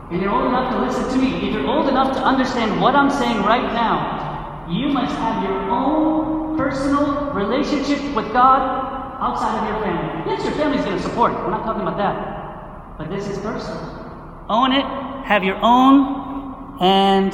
and 0.09 0.19
you're 0.19 0.33
old 0.33 0.47
enough 0.47 0.73
to 0.73 0.81
listen 0.81 1.05
to 1.13 1.17
me, 1.21 1.47
if 1.47 1.53
you're 1.53 1.67
old 1.67 1.87
enough 1.87 2.15
to 2.17 2.23
understand 2.23 2.81
what 2.81 2.95
I'm 2.95 3.11
saying 3.11 3.43
right 3.43 3.69
now, 3.77 4.65
you 4.67 4.89
must 4.89 5.15
have 5.17 5.43
your 5.43 5.69
own 5.69 6.57
personal 6.57 7.29
relationship 7.33 8.01
with 8.15 8.33
God 8.33 8.88
outside 9.19 9.59
of 9.59 9.67
your 9.69 9.83
family. 9.83 10.31
Yes, 10.31 10.43
your 10.43 10.53
family's 10.53 10.83
going 10.83 10.97
to 10.97 11.03
support. 11.03 11.33
We're 11.33 11.51
not 11.51 11.63
talking 11.63 11.81
about 11.81 11.97
that. 11.97 12.97
But 12.97 13.09
this 13.09 13.27
is 13.27 13.37
personal. 13.39 14.45
Own 14.49 14.71
it, 14.71 14.85
have 15.25 15.43
your 15.43 15.59
own, 15.61 16.77
and 16.81 17.33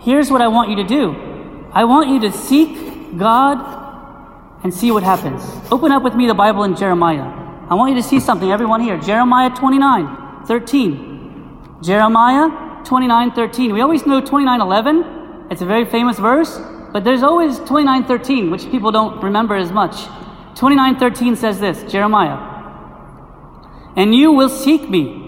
here's 0.00 0.30
what 0.30 0.40
I 0.40 0.48
want 0.48 0.70
you 0.70 0.76
to 0.76 0.84
do 0.84 1.16
I 1.72 1.84
want 1.84 2.10
you 2.10 2.20
to 2.20 2.32
seek 2.32 3.18
God 3.18 3.58
and 4.62 4.72
see 4.72 4.90
what 4.90 5.02
happens. 5.02 5.42
Open 5.72 5.90
up 5.90 6.02
with 6.02 6.14
me 6.14 6.26
the 6.26 6.34
Bible 6.34 6.62
in 6.64 6.76
Jeremiah. 6.76 7.40
I 7.68 7.74
want 7.74 7.94
you 7.94 8.02
to 8.02 8.06
see 8.06 8.20
something, 8.20 8.50
everyone 8.50 8.80
here. 8.80 8.98
Jeremiah 8.98 9.50
29 9.50 10.46
13. 10.46 11.78
Jeremiah 11.82 12.84
29 12.84 13.32
13. 13.32 13.72
We 13.72 13.80
always 13.80 14.06
know 14.06 14.20
29 14.20 14.60
11. 14.60 15.46
It's 15.50 15.62
a 15.62 15.66
very 15.66 15.84
famous 15.84 16.18
verse, 16.18 16.60
but 16.92 17.04
there's 17.04 17.22
always 17.22 17.58
29 17.58 18.04
13, 18.04 18.50
which 18.50 18.70
people 18.70 18.92
don't 18.92 19.22
remember 19.22 19.56
as 19.56 19.72
much. 19.72 19.96
29 20.54 20.98
13 20.98 21.36
says 21.36 21.60
this 21.60 21.90
Jeremiah, 21.90 22.38
and 23.96 24.14
you 24.14 24.32
will 24.32 24.48
seek 24.48 24.88
me. 24.88 25.18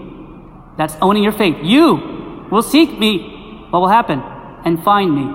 That's 0.77 0.95
owning 1.01 1.23
your 1.23 1.31
faith. 1.31 1.57
You 1.63 2.47
will 2.51 2.61
seek 2.61 2.99
me. 2.99 3.65
What 3.69 3.79
will 3.79 3.87
happen? 3.87 4.21
And 4.65 4.83
find 4.83 5.13
me. 5.15 5.25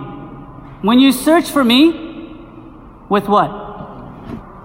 When 0.83 0.99
you 0.99 1.13
search 1.13 1.51
for 1.51 1.65
me, 1.65 2.11
with 3.09 3.29
what? 3.29 3.51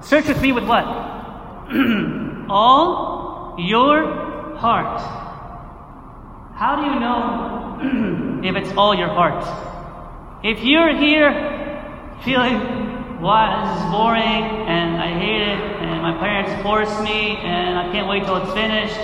Search 0.04 0.28
with 0.28 0.42
me 0.42 0.52
with 0.52 0.66
what? 0.66 0.86
All 2.50 3.56
your 3.58 4.56
heart. 4.56 5.02
How 6.56 6.76
do 6.76 6.84
you 6.84 7.00
know 7.00 8.42
if 8.48 8.56
it's 8.56 8.78
all 8.78 8.96
your 8.96 9.10
heart? 9.10 9.44
If 10.44 10.64
you're 10.64 10.96
here 10.96 12.16
feeling, 12.24 12.95
why, 13.20 13.64
this 13.64 13.84
is 13.84 13.92
boring, 13.92 14.68
and 14.68 15.02
I 15.02 15.18
hate 15.18 15.42
it, 15.42 15.60
and 15.82 16.02
my 16.02 16.18
parents 16.20 16.62
forced 16.62 17.02
me 17.02 17.38
and 17.38 17.80
I 17.80 17.92
can't 17.92 18.08
wait 18.08 18.26
till 18.26 18.38
it's 18.38 18.54
finished. 18.54 19.00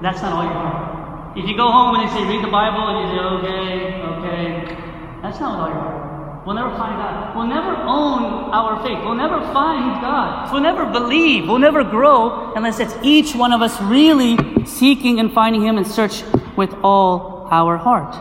That's 0.00 0.22
not 0.22 0.32
all 0.32 0.44
your 0.44 0.52
heart. 0.52 1.36
If 1.36 1.48
you 1.48 1.56
go 1.56 1.70
home 1.70 1.96
and 1.96 2.08
they 2.08 2.12
say, 2.14 2.24
read 2.26 2.44
the 2.44 2.50
Bible, 2.50 2.82
and 2.86 2.96
you 3.02 3.16
say, 3.16 3.22
okay, 3.24 4.02
okay, 4.02 4.76
that's 5.22 5.40
not 5.40 5.58
all 5.58 5.68
your 5.68 5.78
heart. 5.78 6.46
We'll 6.46 6.56
never 6.56 6.70
find 6.70 6.96
God. 6.96 7.36
We'll 7.36 7.46
never 7.46 7.76
own 7.76 8.50
our 8.50 8.82
faith. 8.82 8.98
We'll 9.04 9.14
never 9.14 9.40
find 9.52 10.00
God. 10.00 10.52
We'll 10.52 10.62
never 10.62 10.84
believe. 10.86 11.48
We'll 11.48 11.60
never 11.60 11.84
grow 11.84 12.52
unless 12.54 12.80
it's 12.80 12.94
each 13.02 13.34
one 13.34 13.52
of 13.52 13.62
us 13.62 13.80
really 13.82 14.36
seeking 14.66 15.20
and 15.20 15.32
finding 15.32 15.62
Him 15.62 15.78
and 15.78 15.86
search 15.86 16.24
with 16.56 16.74
all 16.82 17.46
our 17.50 17.76
heart. 17.76 18.14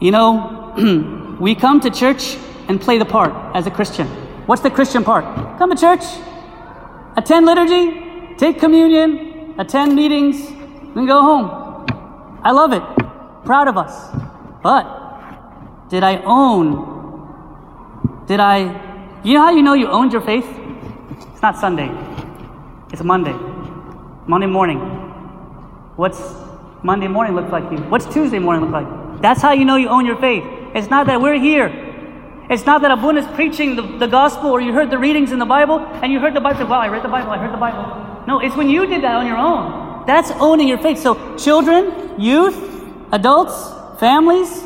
You 0.00 0.10
know, 0.10 1.36
we 1.40 1.54
come 1.54 1.80
to 1.80 1.90
church 1.90 2.36
and 2.68 2.80
play 2.80 2.98
the 2.98 3.04
part 3.04 3.32
as 3.56 3.66
a 3.66 3.70
Christian. 3.70 4.06
What's 4.46 4.62
the 4.62 4.70
Christian 4.70 5.04
part? 5.04 5.24
Come 5.58 5.70
to 5.70 5.76
church, 5.76 6.04
attend 7.16 7.46
liturgy, 7.46 8.36
take 8.36 8.58
communion, 8.58 9.54
attend 9.58 9.94
meetings, 9.94 10.48
then 10.94 11.06
go 11.06 11.20
home. 11.20 11.86
I 12.42 12.52
love 12.52 12.72
it. 12.72 12.82
Proud 13.44 13.68
of 13.68 13.76
us. 13.76 14.10
But 14.62 15.88
did 15.88 16.02
I 16.02 16.22
own? 16.24 18.24
Did 18.26 18.40
I? 18.40 18.86
You 19.24 19.34
know 19.34 19.40
how 19.40 19.50
you 19.50 19.62
know 19.62 19.74
you 19.74 19.88
owned 19.88 20.12
your 20.12 20.22
faith? 20.22 20.46
It's 21.32 21.42
not 21.42 21.56
Sunday. 21.56 21.90
It's 22.92 23.02
Monday. 23.02 23.34
Monday 24.26 24.46
morning. 24.46 24.78
What's 25.96 26.20
Monday 26.82 27.08
morning 27.08 27.34
look 27.34 27.50
like 27.50 27.70
you? 27.72 27.78
What's 27.88 28.06
Tuesday 28.06 28.38
morning 28.38 28.62
look 28.62 28.72
like? 28.72 29.22
That's 29.22 29.42
how 29.42 29.52
you 29.52 29.64
know 29.64 29.76
you 29.76 29.88
own 29.88 30.06
your 30.06 30.16
faith. 30.16 30.44
It's 30.74 30.88
not 30.88 31.06
that 31.06 31.20
we're 31.20 31.38
here. 31.38 31.87
It's 32.50 32.64
not 32.64 32.82
that 32.82 32.90
Abuna 32.90 33.20
is 33.20 33.26
preaching 33.34 33.76
the, 33.76 33.82
the 33.82 34.06
gospel 34.06 34.50
or 34.50 34.60
you 34.60 34.72
heard 34.72 34.90
the 34.90 34.98
readings 34.98 35.32
in 35.32 35.38
the 35.38 35.46
Bible 35.46 35.78
and 35.78 36.12
you 36.12 36.18
heard 36.18 36.34
the 36.34 36.40
Bible. 36.40 36.66
Wow, 36.66 36.80
I 36.80 36.88
read 36.88 37.04
the 37.04 37.08
Bible, 37.08 37.30
I 37.30 37.38
heard 37.38 37.52
the 37.52 37.58
Bible. 37.58 38.24
No, 38.26 38.40
it's 38.40 38.56
when 38.56 38.68
you 38.70 38.86
did 38.86 39.02
that 39.02 39.16
on 39.16 39.26
your 39.26 39.36
own. 39.36 40.06
That's 40.06 40.30
owning 40.32 40.68
your 40.68 40.78
faith. 40.78 40.98
So, 40.98 41.36
children, 41.36 42.18
youth, 42.20 42.56
adults, 43.12 44.00
families, 44.00 44.64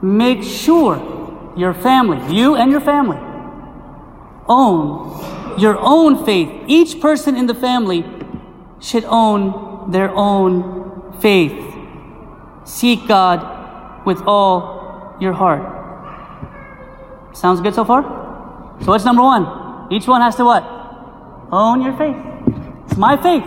make 0.00 0.42
sure 0.44 1.52
your 1.56 1.74
family, 1.74 2.34
you 2.34 2.54
and 2.54 2.70
your 2.70 2.80
family, 2.80 3.18
own 4.46 5.10
your 5.58 5.78
own 5.78 6.24
faith. 6.24 6.48
Each 6.66 7.00
person 7.00 7.36
in 7.36 7.46
the 7.46 7.54
family 7.54 8.04
should 8.80 9.04
own 9.04 9.90
their 9.90 10.10
own 10.14 11.18
faith. 11.20 11.74
Seek 12.64 13.06
God 13.06 14.06
with 14.06 14.22
all 14.26 15.16
your 15.20 15.32
heart. 15.32 15.79
Sounds 17.32 17.60
good 17.60 17.74
so 17.74 17.84
far? 17.84 18.02
So 18.80 18.86
what's 18.86 19.04
number 19.04 19.22
one? 19.22 19.92
Each 19.92 20.06
one 20.06 20.20
has 20.20 20.36
to 20.36 20.44
what? 20.44 20.62
Own 21.52 21.82
your 21.82 21.96
faith. 21.96 22.16
It's 22.86 22.96
my 22.96 23.20
faith. 23.20 23.44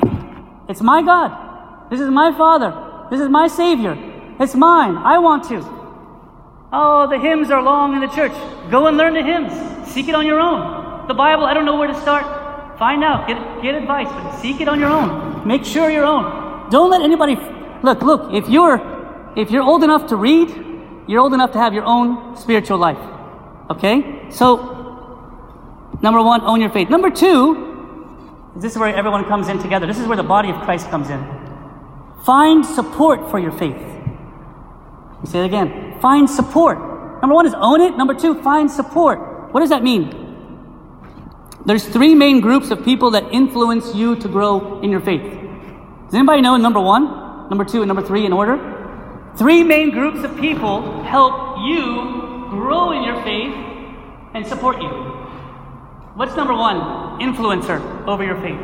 It's 0.69 0.81
my 0.81 1.01
God. 1.01 1.89
This 1.89 1.99
is 1.99 2.09
my 2.09 2.35
Father. 2.37 3.07
This 3.09 3.21
is 3.21 3.29
my 3.29 3.47
Savior. 3.47 3.97
It's 4.39 4.55
mine. 4.55 4.97
I 4.97 5.17
want 5.19 5.43
to. 5.45 5.61
Oh, 6.71 7.07
the 7.09 7.19
hymns 7.19 7.51
are 7.51 7.61
long 7.61 7.93
in 7.93 8.01
the 8.01 8.07
church. 8.07 8.33
Go 8.71 8.87
and 8.87 8.97
learn 8.97 9.13
the 9.13 9.21
hymns. 9.21 9.53
Seek 9.91 10.07
it 10.07 10.15
on 10.15 10.25
your 10.25 10.39
own. 10.39 11.07
The 11.07 11.13
Bible, 11.13 11.45
I 11.45 11.53
don't 11.53 11.65
know 11.65 11.77
where 11.77 11.87
to 11.87 12.01
start. 12.01 12.79
Find 12.79 13.03
out. 13.03 13.27
Get, 13.27 13.37
get 13.61 13.75
advice, 13.75 14.07
but 14.07 14.39
seek 14.39 14.59
it 14.59 14.67
on 14.67 14.79
your 14.79 14.89
own. 14.89 15.47
Make 15.47 15.65
sure 15.65 15.89
your 15.89 16.05
own. 16.05 16.69
Don't 16.71 16.89
let 16.89 17.01
anybody 17.01 17.35
look, 17.83 18.01
look, 18.01 18.33
if 18.33 18.49
you're 18.49 18.81
if 19.35 19.51
you're 19.51 19.63
old 19.63 19.83
enough 19.83 20.07
to 20.07 20.15
read, 20.15 20.49
you're 21.07 21.19
old 21.19 21.33
enough 21.33 21.51
to 21.51 21.59
have 21.59 21.73
your 21.73 21.85
own 21.85 22.35
spiritual 22.37 22.77
life. 22.77 22.97
Okay? 23.70 24.29
So 24.29 24.58
number 26.01 26.22
one, 26.22 26.41
own 26.41 26.62
your 26.62 26.70
faith. 26.70 26.89
Number 26.89 27.10
two, 27.10 27.72
this 28.55 28.74
is 28.74 28.77
where 28.77 28.93
everyone 28.93 29.25
comes 29.25 29.48
in 29.48 29.60
together. 29.60 29.88
This 29.88 30.00
is 30.00 30.08
where 30.08 30.17
the 30.17 30.24
body 30.24 30.50
of 30.50 30.62
Christ 30.62 30.89
comes 30.89 31.10
in. 31.10 31.20
Find 32.24 32.65
support 32.65 33.29
for 33.32 33.39
your 33.39 33.51
faith. 33.51 33.75
You 35.22 35.29
say 35.29 35.39
it 35.39 35.46
again. 35.46 36.00
Find 36.00 36.29
support. 36.29 36.77
Number 37.22 37.34
one 37.34 37.48
is 37.48 37.53
own 37.55 37.82
it. 37.82 37.98
Number 37.98 38.13
two, 38.13 38.41
find 38.43 38.70
support. 38.70 39.53
What 39.53 39.62
does 39.62 39.70
that 39.70 39.84
mean? 39.84 40.20
There's 41.65 41.88
three 41.88 42.13
main 42.13 42.41
groups 42.41 42.72
of 42.72 42.84
people 42.84 43.12
that 43.12 43.24
influence 43.32 43.96
you 43.96 44.17
to 44.17 44.27
grow 44.27 44.82
in 44.82 44.91
your 44.91 45.00
faith. 45.00 45.22
Does 45.22 46.13
anybody 46.13 46.41
know 46.41 46.58
number 46.58 46.82
one, 46.82 47.50
number 47.50 47.63
two, 47.63 47.82
and 47.82 47.88
number 47.88 48.03
three 48.03 48.25
in 48.25 48.34
order? 48.34 48.60
Three 49.38 49.63
main 49.63 49.91
groups 49.91 50.24
of 50.24 50.38
people 50.38 51.01
help 51.03 51.58
you 51.60 52.23
grow 52.60 52.91
in 52.91 53.03
your 53.03 53.22
faith 53.24 53.53
and 54.33 54.45
support 54.45 54.81
you. 54.81 54.89
What's 56.15 56.36
number 56.36 56.53
one 56.53 57.19
influencer 57.19 57.79
over 58.07 58.24
your 58.24 58.39
faith? 58.41 58.60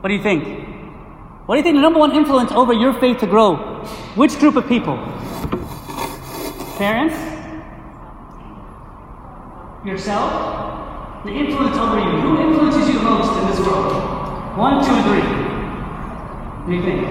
What 0.00 0.08
do 0.08 0.14
you 0.14 0.22
think? 0.22 0.44
What 1.46 1.54
do 1.54 1.58
you 1.58 1.62
think 1.62 1.76
the 1.76 1.82
number 1.82 1.98
one 1.98 2.12
influence 2.12 2.52
over 2.52 2.72
your 2.72 2.92
faith 3.00 3.18
to 3.18 3.26
grow? 3.26 3.56
Which 4.14 4.38
group 4.38 4.56
of 4.56 4.68
people? 4.68 4.96
Parents? 6.78 7.16
Yourself? 9.84 11.24
The 11.24 11.32
influence 11.32 11.76
over 11.76 11.98
you. 11.98 12.20
Who 12.20 12.40
influences 12.40 12.88
you 12.88 13.00
most 13.00 13.32
in 13.40 13.46
this 13.50 13.60
world? 13.66 13.92
One, 14.56 14.84
two, 14.84 15.02
three. 15.02 15.22
What 16.60 16.70
do 16.70 16.74
you 16.76 16.82
think? 16.82 17.02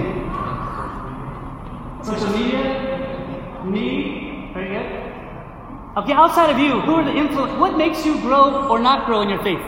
Social 2.04 2.30
media? 2.38 3.62
Me? 3.64 4.50
Very 4.54 4.68
good. 4.68 4.99
Okay, 5.96 6.12
outside 6.12 6.50
of 6.50 6.58
you, 6.60 6.80
who 6.82 6.94
are 6.94 7.04
the 7.04 7.16
influence? 7.16 7.58
What 7.58 7.76
makes 7.76 8.06
you 8.06 8.20
grow 8.20 8.68
or 8.68 8.78
not 8.78 9.06
grow 9.06 9.22
in 9.22 9.28
your 9.28 9.42
faith? 9.42 9.58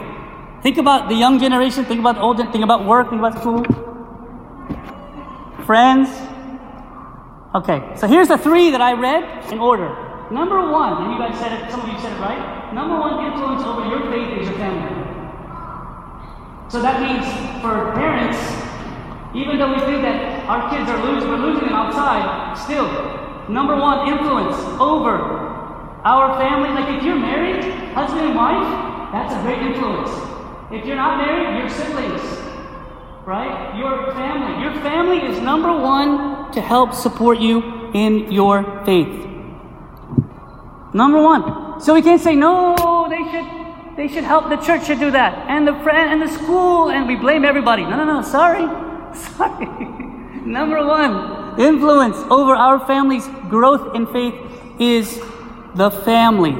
Think 0.62 0.78
about 0.78 1.08
the 1.08 1.16
young 1.16 1.40
generation, 1.40 1.84
think 1.84 1.98
about 1.98 2.16
old, 2.16 2.36
think 2.38 2.62
about 2.62 2.86
work, 2.86 3.10
think 3.10 3.18
about 3.18 3.40
school. 3.40 3.64
Friends. 5.66 6.08
Okay, 7.56 7.82
so 7.96 8.06
here's 8.06 8.28
the 8.28 8.38
three 8.38 8.70
that 8.70 8.80
I 8.80 8.92
read 8.92 9.50
in 9.52 9.58
order. 9.58 9.90
Number 10.30 10.70
one, 10.70 11.02
and 11.02 11.12
you 11.12 11.18
guys 11.18 11.36
said 11.40 11.58
it, 11.58 11.68
some 11.72 11.80
of 11.80 11.88
you 11.88 11.98
said 11.98 12.12
it 12.12 12.20
right. 12.20 12.72
Number 12.72 13.00
one 13.00 13.26
influence 13.26 13.64
over 13.64 13.88
your 13.90 14.08
faith 14.08 14.38
is 14.38 14.48
your 14.48 14.56
family. 14.58 14.94
So 16.68 16.80
that 16.80 17.02
means 17.02 17.26
for 17.60 17.90
parents, 17.98 18.38
even 19.34 19.58
though 19.58 19.74
we 19.74 19.80
think 19.80 20.02
that 20.02 20.46
our 20.46 20.70
kids 20.70 20.88
are 20.88 21.02
losing, 21.02 21.28
we're 21.28 21.36
losing 21.36 21.66
them 21.66 21.74
outside, 21.74 22.54
still, 22.54 22.86
number 23.48 23.74
one 23.74 24.06
influence 24.06 24.56
over 24.78 25.41
our 26.04 26.38
family. 26.38 26.70
Like 26.70 26.98
if 26.98 27.04
you're 27.04 27.18
married, 27.18 27.64
husband 27.94 28.26
and 28.26 28.34
wife, 28.36 29.12
that's 29.12 29.34
a 29.34 29.40
great 29.42 29.58
influence. 29.58 30.10
If 30.72 30.86
you're 30.86 30.96
not 30.96 31.18
married, 31.18 31.58
your 31.58 31.68
siblings, 31.68 32.22
right? 33.26 33.76
Your 33.78 34.12
family. 34.12 34.62
Your 34.62 34.74
family 34.82 35.18
is 35.18 35.40
number 35.40 35.72
one 35.72 36.50
to 36.52 36.60
help 36.60 36.94
support 36.94 37.38
you 37.38 37.90
in 37.92 38.32
your 38.32 38.82
faith. 38.84 39.28
Number 40.94 41.22
one. 41.22 41.80
So 41.80 41.94
we 41.94 42.02
can't 42.02 42.20
say, 42.20 42.34
no, 42.34 43.06
they 43.08 43.22
should 43.30 43.62
they 43.96 44.08
should 44.08 44.24
help 44.24 44.48
the 44.48 44.56
church 44.56 44.86
should 44.86 45.00
do 45.00 45.10
that. 45.10 45.46
And 45.48 45.68
the 45.68 45.74
friend 45.80 46.12
and 46.12 46.22
the 46.22 46.32
school, 46.32 46.90
and 46.90 47.06
we 47.06 47.16
blame 47.16 47.44
everybody. 47.44 47.82
No, 47.82 47.96
no, 47.96 48.04
no, 48.04 48.22
sorry. 48.22 48.66
Sorry. 49.14 49.66
Number 50.46 50.82
one, 50.86 51.60
influence 51.60 52.16
over 52.30 52.54
our 52.54 52.80
family's 52.86 53.26
growth 53.50 53.94
in 53.94 54.06
faith 54.06 54.34
is 54.80 55.20
the 55.74 55.90
family. 55.90 56.56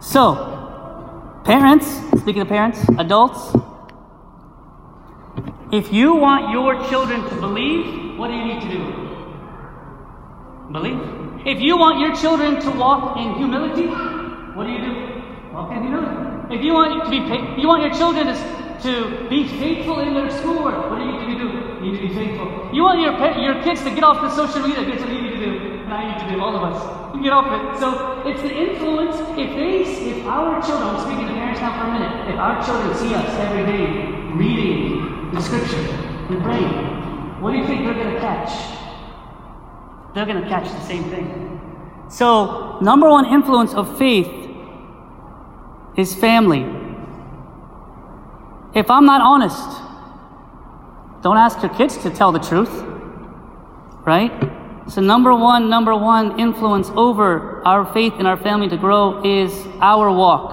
So, 0.00 1.42
parents, 1.44 1.86
speaking 2.20 2.42
of 2.42 2.48
parents, 2.48 2.80
adults, 2.98 3.54
if 5.72 5.92
you 5.92 6.14
want 6.14 6.50
your 6.50 6.74
children 6.88 7.22
to 7.28 7.34
believe, 7.36 8.18
what 8.18 8.28
do 8.28 8.34
you 8.34 8.44
need 8.44 8.62
to 8.62 8.68
do? 8.68 8.82
Believe. 10.72 11.00
If 11.46 11.60
you 11.60 11.76
want 11.76 12.00
your 12.00 12.14
children 12.14 12.60
to 12.60 12.70
walk 12.70 13.16
in 13.16 13.34
humility, 13.34 13.86
what 14.54 14.66
do 14.66 14.72
you 14.72 14.80
do? 14.80 14.92
Walk 15.52 15.70
in 15.72 15.82
humility. 15.82 16.54
If 16.54 16.62
you 16.62 16.72
want 16.72 17.04
to 17.04 17.10
be, 17.10 17.18
you 17.60 17.68
want 17.68 17.82
your 17.82 17.94
children 17.94 18.26
to, 18.26 18.34
to 18.82 19.28
be 19.28 19.46
faithful 19.48 20.00
in 20.00 20.14
their 20.14 20.30
schoolwork, 20.30 20.90
what 20.90 20.98
do 20.98 21.04
you 21.04 21.12
need 21.12 21.26
to 21.26 21.38
do? 21.38 21.48
You 21.84 21.92
need 21.92 22.00
to 22.00 22.08
be 22.08 22.14
faithful. 22.14 22.70
You 22.72 22.82
want 22.82 23.00
your 23.00 23.14
your 23.42 23.62
kids 23.62 23.82
to 23.82 23.90
get 23.90 24.02
off 24.02 24.20
the 24.20 24.30
social 24.30 24.66
media. 24.66 24.82
You 24.82 24.94
to 24.94 25.06
need 26.04 26.34
to. 26.34 26.40
All 26.40 26.56
of 26.56 26.62
us. 26.62 27.22
Get 27.22 27.32
off 27.32 27.48
it. 27.48 27.80
So 27.80 28.22
it's 28.26 28.42
the 28.42 28.52
influence. 28.52 29.16
If 29.38 29.50
they, 29.56 29.82
if 29.82 30.26
our 30.26 30.62
children, 30.62 30.88
I'm 30.88 31.00
speaking 31.00 31.26
to 31.28 31.34
parents 31.34 31.60
now 31.60 31.80
for 31.80 31.88
a 31.88 31.92
minute. 31.92 32.32
If 32.32 32.38
our 32.38 32.64
children 32.64 32.94
see 32.94 33.14
us 33.14 33.28
every 33.40 33.64
day 33.64 33.86
reading 34.34 35.30
the 35.32 35.40
scripture 35.40 35.76
and 35.76 36.42
praying, 36.42 37.40
what 37.40 37.52
do 37.52 37.58
you 37.58 37.66
think 37.66 37.84
they're 37.84 37.94
going 37.94 38.14
to 38.14 38.20
catch? 38.20 38.52
They're 40.14 40.26
going 40.26 40.42
to 40.42 40.48
catch 40.48 40.68
the 40.68 40.80
same 40.80 41.04
thing. 41.10 42.06
So, 42.08 42.78
number 42.80 43.08
one 43.08 43.26
influence 43.26 43.74
of 43.74 43.98
faith 43.98 44.30
is 45.96 46.14
family. 46.14 46.64
If 48.74 48.90
I'm 48.90 49.06
not 49.06 49.20
honest, 49.20 49.82
don't 51.22 51.38
ask 51.38 51.62
your 51.62 51.74
kids 51.74 51.96
to 51.98 52.10
tell 52.10 52.30
the 52.30 52.38
truth, 52.38 52.70
right? 54.06 54.30
So, 54.88 55.00
number 55.00 55.34
one, 55.34 55.68
number 55.68 55.96
one 55.96 56.38
influence 56.38 56.90
over 56.90 57.60
our 57.66 57.92
faith 57.92 58.14
in 58.20 58.26
our 58.26 58.36
family 58.36 58.68
to 58.68 58.76
grow 58.76 59.22
is 59.24 59.52
our 59.80 60.10
walk. 60.12 60.52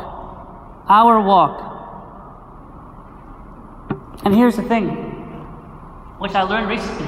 our 0.90 1.22
walk. 1.22 1.74
And 4.25 4.34
here's 4.34 4.56
the 4.56 4.63
thing, 4.63 4.88
which 6.18 6.34
I 6.34 6.44
learned 6.44 6.70
recently. 6.70 7.08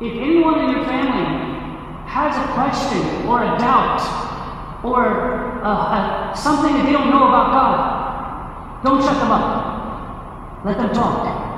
If 0.00 0.14
anyone 0.16 0.58
in 0.64 0.70
your 0.70 0.84
family 0.84 1.50
has 2.06 2.34
a 2.36 2.52
question 2.54 3.26
or 3.26 3.42
a 3.42 3.58
doubt 3.58 4.00
or 4.82 5.60
uh, 5.62 5.68
uh, 5.68 6.34
something 6.34 6.72
that 6.74 6.86
they 6.86 6.92
don't 6.92 7.10
know 7.10 7.28
about 7.28 7.52
God, 7.52 8.82
don't 8.82 9.02
shut 9.02 9.18
them 9.20 9.30
up. 9.30 10.64
Let 10.64 10.78
them 10.78 10.94
talk. 10.94 11.50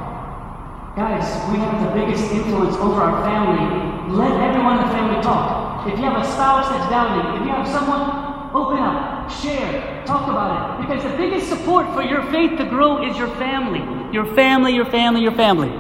Guys, 0.97 1.25
we 1.51 1.59
have 1.59 1.81
the 1.87 2.01
biggest 2.01 2.33
influence 2.33 2.77
over 2.77 3.01
our 3.01 3.23
family. 3.25 3.93
Let 4.13 4.33
everyone 4.41 4.79
in 4.79 4.89
the 4.89 4.93
family 4.93 5.23
talk. 5.23 5.72
If 5.87 5.99
you 5.99 6.05
have 6.05 6.23
a 6.23 6.25
spouse 6.25 6.69
that's 6.69 6.89
doubting, 6.89 7.41
if 7.41 7.47
you 7.47 7.53
have 7.53 7.67
someone, 7.67 8.55
open 8.55 8.79
up, 8.79 9.31
share, 9.31 10.05
talk 10.07 10.29
about 10.29 10.81
it. 10.81 10.87
Because 10.87 11.03
the 11.03 11.17
biggest 11.17 11.49
support 11.49 11.93
for 11.93 12.03
your 12.03 12.23
faith 12.31 12.57
to 12.59 12.65
grow 12.65 13.05
is 13.05 13.17
your 13.17 13.29
family. 13.37 13.81
Your 14.13 14.27
family, 14.35 14.75
your 14.75 14.85
family, 14.85 15.23
your 15.23 15.33
family. 15.33 15.71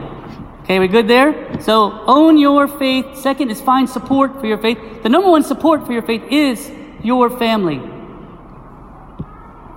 Okay, 0.62 0.78
we 0.78 0.88
good 0.88 1.06
there? 1.06 1.60
So 1.60 2.02
own 2.06 2.38
your 2.38 2.66
faith. 2.66 3.16
Second 3.16 3.50
is 3.50 3.60
find 3.60 3.88
support 3.88 4.40
for 4.40 4.46
your 4.46 4.58
faith. 4.58 4.78
The 5.02 5.08
number 5.08 5.30
one 5.30 5.42
support 5.42 5.86
for 5.86 5.92
your 5.92 6.02
faith 6.02 6.22
is 6.30 6.70
your 7.02 7.30
family. 7.30 7.76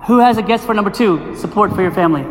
Who 0.06 0.18
has 0.18 0.38
a 0.38 0.42
guess 0.42 0.64
for 0.64 0.74
number 0.74 0.90
two? 0.90 1.36
Support 1.36 1.72
for 1.72 1.82
your 1.82 1.92
family. 1.92 2.24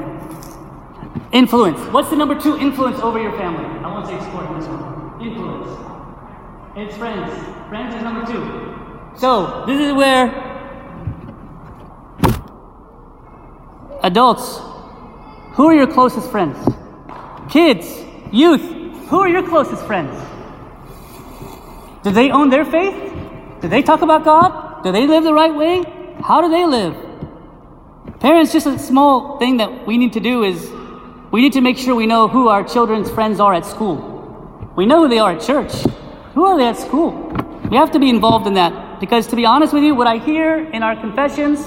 Influence. 1.31 1.79
What's 1.91 2.09
the 2.09 2.15
number 2.15 2.39
two 2.39 2.57
influence 2.57 2.99
over 2.99 3.21
your 3.21 3.37
family? 3.37 3.65
I 3.65 3.87
won't 3.93 4.07
say 4.07 4.17
support 4.19 4.49
in 4.49 4.59
this 4.59 4.67
one. 4.67 5.21
Influence. 5.21 5.85
It's 6.77 6.97
friends. 6.97 7.54
Friends 7.69 7.95
is 7.95 8.03
number 8.03 8.25
two. 8.31 9.17
So, 9.17 9.63
this 9.65 9.81
is 9.81 9.93
where 9.93 10.27
adults, 14.03 14.59
who 15.53 15.65
are 15.65 15.73
your 15.73 15.87
closest 15.87 16.29
friends? 16.29 16.57
Kids, 17.49 17.87
youth, 18.31 18.61
who 19.07 19.19
are 19.19 19.27
your 19.27 19.41
closest 19.41 19.83
friends? 19.85 20.15
Do 22.03 22.11
they 22.11 22.29
own 22.29 22.49
their 22.49 22.65
faith? 22.65 22.93
Do 23.61 23.67
they 23.67 23.81
talk 23.81 24.03
about 24.03 24.23
God? 24.23 24.83
Do 24.83 24.91
they 24.91 25.07
live 25.07 25.23
the 25.23 25.33
right 25.33 25.53
way? 25.53 25.83
How 26.21 26.41
do 26.41 26.49
they 26.51 26.67
live? 26.67 26.95
Parents, 28.19 28.53
just 28.53 28.67
a 28.67 28.77
small 28.77 29.39
thing 29.39 29.57
that 29.57 29.87
we 29.87 29.97
need 29.97 30.13
to 30.13 30.19
do 30.19 30.43
is 30.43 30.69
we 31.31 31.41
need 31.41 31.53
to 31.53 31.61
make 31.61 31.79
sure 31.79 31.95
we 31.95 32.05
know 32.05 32.27
who 32.27 32.47
our 32.47 32.63
children's 32.63 33.09
friends 33.09 33.39
are 33.39 33.55
at 33.55 33.65
school. 33.65 34.71
We 34.75 34.85
know 34.85 35.01
who 35.01 35.09
they 35.09 35.17
are 35.17 35.31
at 35.31 35.41
church. 35.41 35.73
Who 36.35 36.45
are 36.45 36.57
they 36.57 36.67
at 36.67 36.77
school? 36.77 37.31
We 37.69 37.77
have 37.77 37.91
to 37.91 37.99
be 37.99 38.09
involved 38.09 38.47
in 38.47 38.53
that 38.55 38.99
because, 38.99 39.27
to 39.27 39.35
be 39.35 39.45
honest 39.45 39.73
with 39.73 39.83
you, 39.83 39.95
what 39.95 40.07
I 40.07 40.17
hear 40.17 40.57
in 40.57 40.83
our 40.83 40.95
confessions 40.95 41.59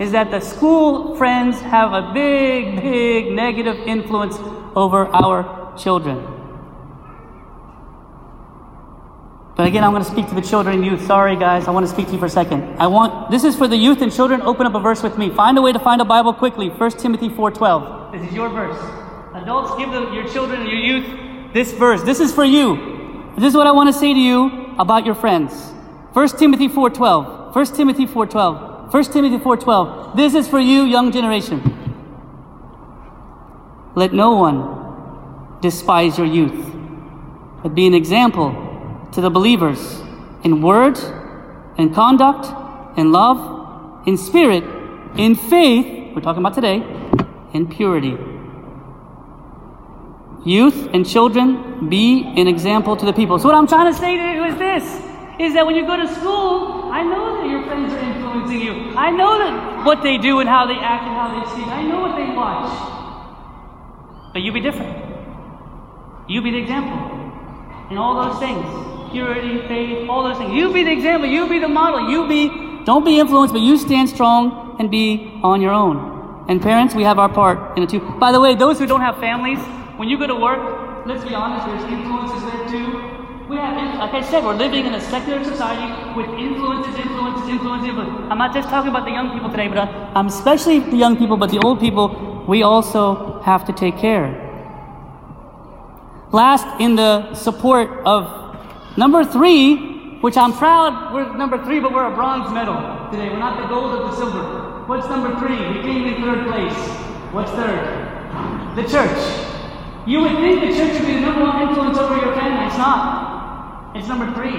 is 0.00 0.12
that 0.12 0.30
the 0.30 0.40
school 0.40 1.16
friends 1.16 1.60
have 1.60 1.92
a 1.92 2.12
big, 2.12 2.80
big 2.80 3.32
negative 3.32 3.76
influence 3.86 4.36
over 4.76 5.06
our 5.08 5.76
children. 5.76 6.18
But 9.56 9.66
again, 9.66 9.84
I'm 9.84 9.92
going 9.92 10.04
to 10.04 10.10
speak 10.10 10.26
to 10.28 10.34
the 10.34 10.40
children 10.40 10.76
and 10.76 10.86
youth. 10.86 11.04
Sorry, 11.06 11.36
guys, 11.36 11.68
I 11.68 11.70
want 11.70 11.86
to 11.86 11.92
speak 11.92 12.06
to 12.06 12.12
you 12.12 12.18
for 12.18 12.26
a 12.26 12.30
second. 12.30 12.62
I 12.78 12.86
want 12.86 13.30
this 13.30 13.44
is 13.44 13.56
for 13.56 13.68
the 13.68 13.76
youth 13.76 14.00
and 14.00 14.10
children. 14.10 14.40
Open 14.40 14.66
up 14.66 14.74
a 14.74 14.80
verse 14.80 15.02
with 15.02 15.18
me. 15.18 15.28
Find 15.28 15.58
a 15.58 15.62
way 15.62 15.72
to 15.72 15.78
find 15.78 16.00
a 16.00 16.04
Bible 16.04 16.32
quickly. 16.32 16.70
1 16.70 16.90
Timothy 16.92 17.28
4:12. 17.28 18.12
This 18.12 18.22
is 18.28 18.34
your 18.34 18.48
verse. 18.48 18.78
Adults, 19.34 19.76
give 19.76 19.90
them, 19.90 20.14
your 20.14 20.26
children 20.28 20.62
and 20.62 20.70
your 20.70 20.78
youth 20.78 21.52
this 21.52 21.72
verse. 21.72 22.02
This 22.02 22.20
is 22.20 22.32
for 22.32 22.44
you. 22.44 23.32
This 23.36 23.44
is 23.44 23.54
what 23.54 23.66
I 23.66 23.72
want 23.72 23.92
to 23.92 23.98
say 23.98 24.14
to 24.14 24.18
you 24.18 24.69
about 24.80 25.04
your 25.04 25.14
friends. 25.14 25.52
1 26.14 26.28
Timothy 26.38 26.68
4.12. 26.68 27.54
1 27.54 27.66
Timothy 27.66 28.06
4.12. 28.06 28.92
1 28.92 29.04
Timothy 29.04 29.38
4.12. 29.38 30.16
This 30.16 30.34
is 30.34 30.48
for 30.48 30.58
you, 30.58 30.82
young 30.84 31.12
generation. 31.12 31.60
Let 33.94 34.12
no 34.12 34.32
one 34.32 35.60
despise 35.60 36.16
your 36.16 36.26
youth, 36.26 36.74
but 37.62 37.74
be 37.74 37.86
an 37.86 37.94
example 37.94 39.08
to 39.12 39.20
the 39.20 39.30
believers 39.30 40.00
in 40.42 40.62
word, 40.62 40.98
in 41.76 41.92
conduct, 41.92 42.46
in 42.98 43.12
love, 43.12 44.08
in 44.08 44.16
spirit, 44.16 44.64
in 45.16 45.34
faith, 45.34 46.14
we're 46.14 46.22
talking 46.22 46.40
about 46.40 46.54
today, 46.54 46.82
in 47.52 47.68
purity. 47.68 48.16
Youth 50.44 50.88
and 50.94 51.06
children, 51.06 51.88
be 51.88 52.24
an 52.36 52.48
example 52.48 52.96
to 52.96 53.04
the 53.04 53.12
people. 53.12 53.38
So, 53.38 53.48
what 53.48 53.54
I'm 53.54 53.66
trying 53.66 53.92
to 53.92 53.98
say 53.98 54.16
to 54.16 54.24
you 54.24 54.44
is 54.44 54.58
this 54.58 54.84
is 55.40 55.54
that 55.54 55.64
when 55.64 55.74
you 55.74 55.86
go 55.86 55.96
to 55.96 56.06
school, 56.14 56.90
I 56.92 57.02
know 57.02 57.40
that 57.40 57.50
your 57.50 57.62
friends 57.64 57.92
are 57.92 57.98
influencing 57.98 58.60
you. 58.60 58.94
I 58.94 59.10
know 59.10 59.38
that 59.38 59.86
what 59.86 60.02
they 60.02 60.18
do 60.18 60.40
and 60.40 60.48
how 60.48 60.66
they 60.66 60.74
act 60.74 61.04
and 61.04 61.14
how 61.16 61.28
they 61.32 61.50
speak. 61.50 61.66
I 61.66 61.82
know 61.82 62.00
what 62.00 62.16
they 62.16 62.28
watch. 62.36 64.32
But 64.34 64.42
you 64.42 64.52
be 64.52 64.60
different. 64.60 64.96
You 66.28 66.42
be 66.42 66.50
the 66.50 66.58
example. 66.58 67.00
In 67.90 67.96
all 67.96 68.14
those 68.22 68.38
things. 68.38 68.64
Purity, 69.10 69.66
faith, 69.66 70.08
all 70.08 70.22
those 70.22 70.36
things. 70.36 70.52
You 70.52 70.72
be 70.72 70.84
the 70.84 70.92
example. 70.92 71.28
You 71.28 71.48
be 71.48 71.58
the 71.58 71.68
model. 71.68 72.10
You 72.10 72.28
be, 72.28 72.84
don't 72.84 73.04
be 73.04 73.18
influenced, 73.18 73.54
but 73.54 73.62
you 73.62 73.78
stand 73.78 74.10
strong 74.10 74.76
and 74.78 74.90
be 74.90 75.40
on 75.42 75.62
your 75.62 75.72
own. 75.72 76.44
And 76.48 76.60
parents, 76.60 76.94
we 76.94 77.02
have 77.02 77.18
our 77.18 77.28
part 77.28 77.76
in 77.76 77.82
it 77.82 77.88
too. 77.88 78.00
By 78.18 78.30
the 78.30 78.40
way, 78.40 78.54
those 78.54 78.78
who 78.78 78.86
don't 78.86 79.00
have 79.00 79.18
families, 79.18 79.58
when 80.00 80.08
you 80.08 80.16
go 80.16 80.26
to 80.26 80.34
work, 80.34 81.04
let's 81.04 81.22
be 81.28 81.34
honest, 81.34 81.66
there's 81.66 81.84
influences 81.92 82.42
there 82.48 82.68
too. 82.70 82.88
We 83.50 83.56
have, 83.56 83.98
like 83.98 84.14
I 84.14 84.22
said, 84.22 84.42
we're 84.42 84.54
living 84.54 84.86
in 84.86 84.94
a 84.94 85.00
secular 85.00 85.44
society 85.44 85.92
with 86.16 86.26
influences, 86.40 86.96
influences, 86.96 87.46
influences. 87.50 87.90
I'm 88.30 88.38
not 88.38 88.54
just 88.54 88.70
talking 88.70 88.88
about 88.88 89.04
the 89.04 89.10
young 89.10 89.30
people 89.34 89.50
today, 89.50 89.68
but 89.68 89.76
I'm 90.16 90.28
especially 90.28 90.78
the 90.78 90.96
young 90.96 91.18
people, 91.18 91.36
but 91.36 91.50
the 91.50 91.58
old 91.58 91.80
people, 91.80 92.46
we 92.48 92.62
also 92.62 93.42
have 93.42 93.66
to 93.66 93.74
take 93.74 93.98
care. 93.98 94.32
Last, 96.32 96.64
in 96.80 96.96
the 96.96 97.34
support 97.34 97.90
of 98.06 98.24
number 98.96 99.22
three, 99.22 100.16
which 100.22 100.38
I'm 100.38 100.54
proud 100.54 101.12
we're 101.12 101.36
number 101.36 101.62
three, 101.62 101.78
but 101.78 101.92
we're 101.92 102.10
a 102.10 102.14
bronze 102.14 102.50
medal 102.54 102.76
today. 103.10 103.28
We're 103.28 103.36
not 103.36 103.60
the 103.60 103.68
gold 103.68 104.00
or 104.00 104.08
the 104.08 104.16
silver. 104.16 104.82
What's 104.86 105.10
number 105.10 105.38
three? 105.38 105.60
We 105.76 105.82
came 105.82 106.06
in 106.06 106.22
third 106.22 106.46
place. 106.46 106.78
What's 107.34 107.50
third? 107.50 107.84
The 108.76 108.88
church. 108.88 109.59
You 110.06 110.22
would 110.22 110.36
think 110.38 110.60
the 110.60 110.76
church 110.76 110.92
would 110.98 111.06
be 111.06 111.14
the 111.14 111.20
number 111.20 111.42
one 111.42 111.68
influence 111.68 111.98
over 111.98 112.16
your 112.16 112.34
family. 112.34 112.66
It's 112.66 112.78
not. 112.78 113.92
It's 113.94 114.08
number 114.08 114.32
three. 114.32 114.52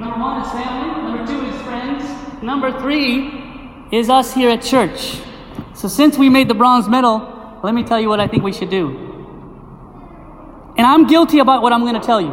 Number 0.00 0.18
one 0.18 0.42
is 0.42 0.50
family. 0.52 1.02
Number 1.02 1.26
two 1.26 1.46
is 1.46 1.62
friends. 1.62 2.42
Number 2.42 2.78
three 2.80 3.88
is 3.92 4.08
us 4.08 4.34
here 4.34 4.50
at 4.50 4.62
church. 4.62 5.20
So 5.74 5.88
since 5.88 6.16
we 6.16 6.28
made 6.28 6.48
the 6.48 6.54
bronze 6.54 6.88
medal, 6.88 7.60
let 7.62 7.74
me 7.74 7.82
tell 7.82 8.00
you 8.00 8.08
what 8.08 8.20
I 8.20 8.26
think 8.26 8.42
we 8.42 8.52
should 8.52 8.70
do. 8.70 9.06
And 10.78 10.86
I'm 10.86 11.06
guilty 11.06 11.38
about 11.38 11.62
what 11.62 11.72
I'm 11.72 11.80
going 11.82 12.00
to 12.00 12.06
tell 12.06 12.20
you. 12.20 12.32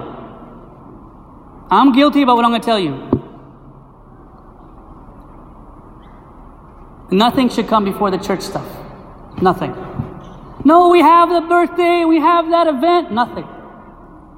I'm 1.69 1.91
guilty 1.93 2.21
about 2.21 2.35
what 2.35 2.45
I'm 2.45 2.51
going 2.51 2.61
to 2.61 2.65
tell 2.65 2.79
you. 2.79 3.09
Nothing 7.11 7.49
should 7.49 7.67
come 7.67 7.85
before 7.85 8.11
the 8.11 8.17
church 8.17 8.41
stuff. 8.41 8.67
Nothing. 9.41 9.92
No, 10.65 10.89
we 10.89 10.99
have 11.01 11.29
the 11.29 11.41
birthday, 11.41 12.05
we 12.05 12.19
have 12.19 12.49
that 12.49 12.67
event. 12.67 13.11
Nothing. 13.11 13.47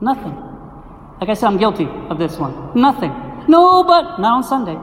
Nothing. 0.02 0.36
Like 1.20 1.30
I 1.30 1.34
said, 1.34 1.48
I'm 1.48 1.58
guilty 1.58 1.88
of 2.10 2.18
this 2.18 2.38
one. 2.38 2.72
Nothing. 2.76 3.12
No, 3.48 3.84
but 3.84 4.20
not 4.20 4.38
on 4.38 4.44
Sunday. 4.44 4.78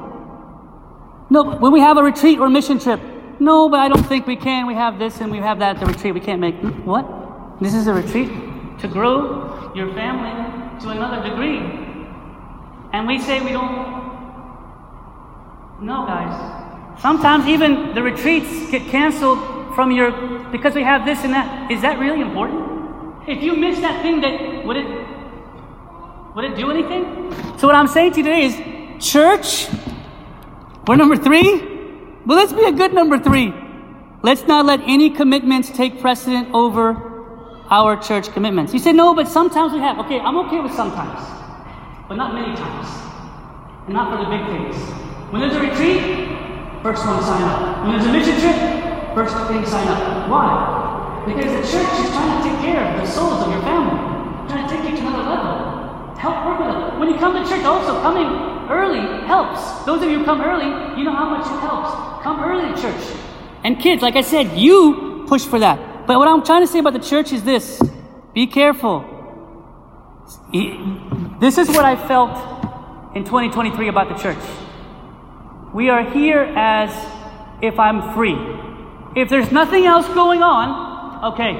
No, 1.30 1.56
when 1.56 1.72
we 1.72 1.80
have 1.80 1.96
a 1.96 2.02
retreat 2.02 2.38
or 2.38 2.46
a 2.46 2.50
mission 2.50 2.78
trip. 2.78 3.00
No, 3.40 3.68
but 3.68 3.80
I 3.80 3.88
don't 3.88 4.06
think 4.06 4.26
we 4.26 4.36
can. 4.36 4.66
We 4.66 4.74
have 4.74 4.98
this 4.98 5.20
and 5.20 5.32
we 5.32 5.38
have 5.38 5.58
that 5.58 5.76
at 5.76 5.80
the 5.80 5.86
retreat. 5.86 6.14
We 6.14 6.20
can't 6.20 6.40
make. 6.40 6.54
What? 6.84 7.60
This 7.60 7.74
is 7.74 7.86
a 7.86 7.94
retreat 7.94 8.28
to 8.80 8.88
grow 8.88 9.72
your 9.74 9.92
family 9.94 10.80
to 10.80 10.88
another 10.90 11.28
degree. 11.28 11.58
And 12.92 13.06
we 13.06 13.18
say 13.18 13.42
we 13.42 13.50
don't. 13.50 14.00
No, 15.80 16.06
guys. 16.06 17.00
Sometimes 17.00 17.46
even 17.46 17.94
the 17.94 18.02
retreats 18.02 18.70
get 18.70 18.82
canceled 18.88 19.38
from 19.74 19.90
your 19.90 20.10
because 20.50 20.74
we 20.74 20.82
have 20.82 21.04
this 21.04 21.24
and 21.24 21.32
that. 21.32 21.70
Is 21.70 21.82
that 21.82 21.98
really 21.98 22.20
important? 22.20 23.28
If 23.28 23.42
you 23.42 23.54
miss 23.54 23.80
that 23.80 24.02
thing, 24.02 24.20
that 24.20 24.64
would 24.66 24.76
it 24.76 24.86
would 26.34 26.44
it 26.44 26.56
do 26.56 26.70
anything? 26.70 27.32
So 27.58 27.66
what 27.66 27.76
I'm 27.76 27.88
saying 27.88 28.12
to 28.12 28.18
you 28.18 28.24
today 28.24 28.44
is, 28.46 29.04
church, 29.04 29.68
we're 30.86 30.96
number 30.96 31.16
three. 31.16 31.70
Well, 32.24 32.38
let's 32.38 32.52
be 32.52 32.64
a 32.64 32.72
good 32.72 32.94
number 32.94 33.18
three. 33.18 33.52
Let's 34.22 34.46
not 34.46 34.64
let 34.64 34.80
any 34.80 35.10
commitments 35.10 35.70
take 35.70 36.00
precedent 36.00 36.54
over 36.54 37.10
our 37.68 38.00
church 38.00 38.32
commitments. 38.32 38.72
You 38.72 38.78
say 38.78 38.92
no, 38.92 39.14
but 39.14 39.28
sometimes 39.28 39.72
we 39.72 39.80
have. 39.80 39.98
Okay, 40.00 40.20
I'm 40.20 40.36
okay 40.46 40.60
with 40.60 40.72
sometimes, 40.72 41.20
but 42.08 42.14
not 42.14 42.34
many 42.34 42.54
times, 42.56 42.88
and 43.86 43.94
not 43.94 44.10
for 44.10 44.24
the 44.24 44.30
big 44.30 44.46
things. 44.46 44.76
When 45.32 45.40
there's 45.40 45.56
a 45.56 45.60
retreat, 45.60 46.28
first 46.82 47.04
one 47.06 47.18
to 47.18 47.24
sign 47.24 47.42
up. 47.42 47.82
When 47.82 47.92
there's 47.92 48.06
a 48.06 48.12
mission 48.12 48.40
trip, 48.40 48.81
First 49.14 49.36
thing 49.48 49.66
sign 49.66 49.88
up. 49.88 50.30
Why? 50.30 51.24
Because 51.26 51.52
the 51.52 51.60
church 51.60 51.92
is 52.00 52.08
trying 52.10 52.42
to 52.42 52.48
take 52.48 52.58
care 52.60 52.94
of 52.94 53.00
the 53.00 53.06
souls 53.06 53.42
of 53.42 53.52
your 53.52 53.60
family, 53.62 54.48
trying 54.48 54.68
to 54.68 54.74
take 54.74 54.90
you 54.90 54.96
to 54.96 55.06
another 55.06 55.28
level. 55.28 56.16
Help 56.16 56.46
work 56.46 56.58
with 56.60 56.68
them. 56.68 56.98
When 56.98 57.10
you 57.10 57.18
come 57.18 57.34
to 57.34 57.48
church, 57.48 57.62
also 57.64 58.00
coming 58.00 58.26
early 58.70 59.26
helps. 59.26 59.84
Those 59.84 60.02
of 60.02 60.10
you 60.10 60.20
who 60.20 60.24
come 60.24 60.40
early, 60.40 60.98
you 60.98 61.04
know 61.04 61.14
how 61.14 61.28
much 61.28 61.46
it 61.46 61.60
helps. 61.60 62.22
Come 62.22 62.40
early 62.42 62.74
to 62.74 62.80
church. 62.80 63.16
And 63.64 63.78
kids, 63.78 64.00
like 64.02 64.16
I 64.16 64.22
said, 64.22 64.56
you 64.56 65.24
push 65.28 65.44
for 65.44 65.58
that. 65.58 66.06
But 66.06 66.18
what 66.18 66.28
I'm 66.28 66.42
trying 66.42 66.62
to 66.62 66.66
say 66.66 66.78
about 66.78 66.94
the 66.94 66.98
church 66.98 67.32
is 67.32 67.42
this 67.44 67.80
be 68.34 68.46
careful. 68.46 69.04
This 71.40 71.58
is 71.58 71.68
what 71.68 71.84
I 71.84 71.96
felt 71.96 72.36
in 73.14 73.24
2023 73.24 73.88
about 73.88 74.08
the 74.08 74.14
church. 74.14 74.42
We 75.74 75.90
are 75.90 76.02
here 76.10 76.42
as 76.56 76.90
if 77.60 77.78
I'm 77.78 78.14
free. 78.14 78.36
If 79.14 79.28
there's 79.28 79.52
nothing 79.52 79.84
else 79.84 80.06
going 80.08 80.42
on, 80.42 81.32
okay. 81.32 81.52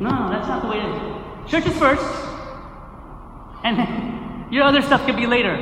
No, 0.00 0.10
no, 0.10 0.30
that's 0.30 0.48
not 0.48 0.62
the 0.62 0.68
way 0.68 0.78
it 0.78 0.88
is. 0.88 1.50
Church 1.50 1.66
is 1.66 1.78
first, 1.78 2.04
and 3.64 4.52
your 4.52 4.64
other 4.64 4.82
stuff 4.82 5.04
could 5.06 5.16
be 5.16 5.26
later. 5.26 5.56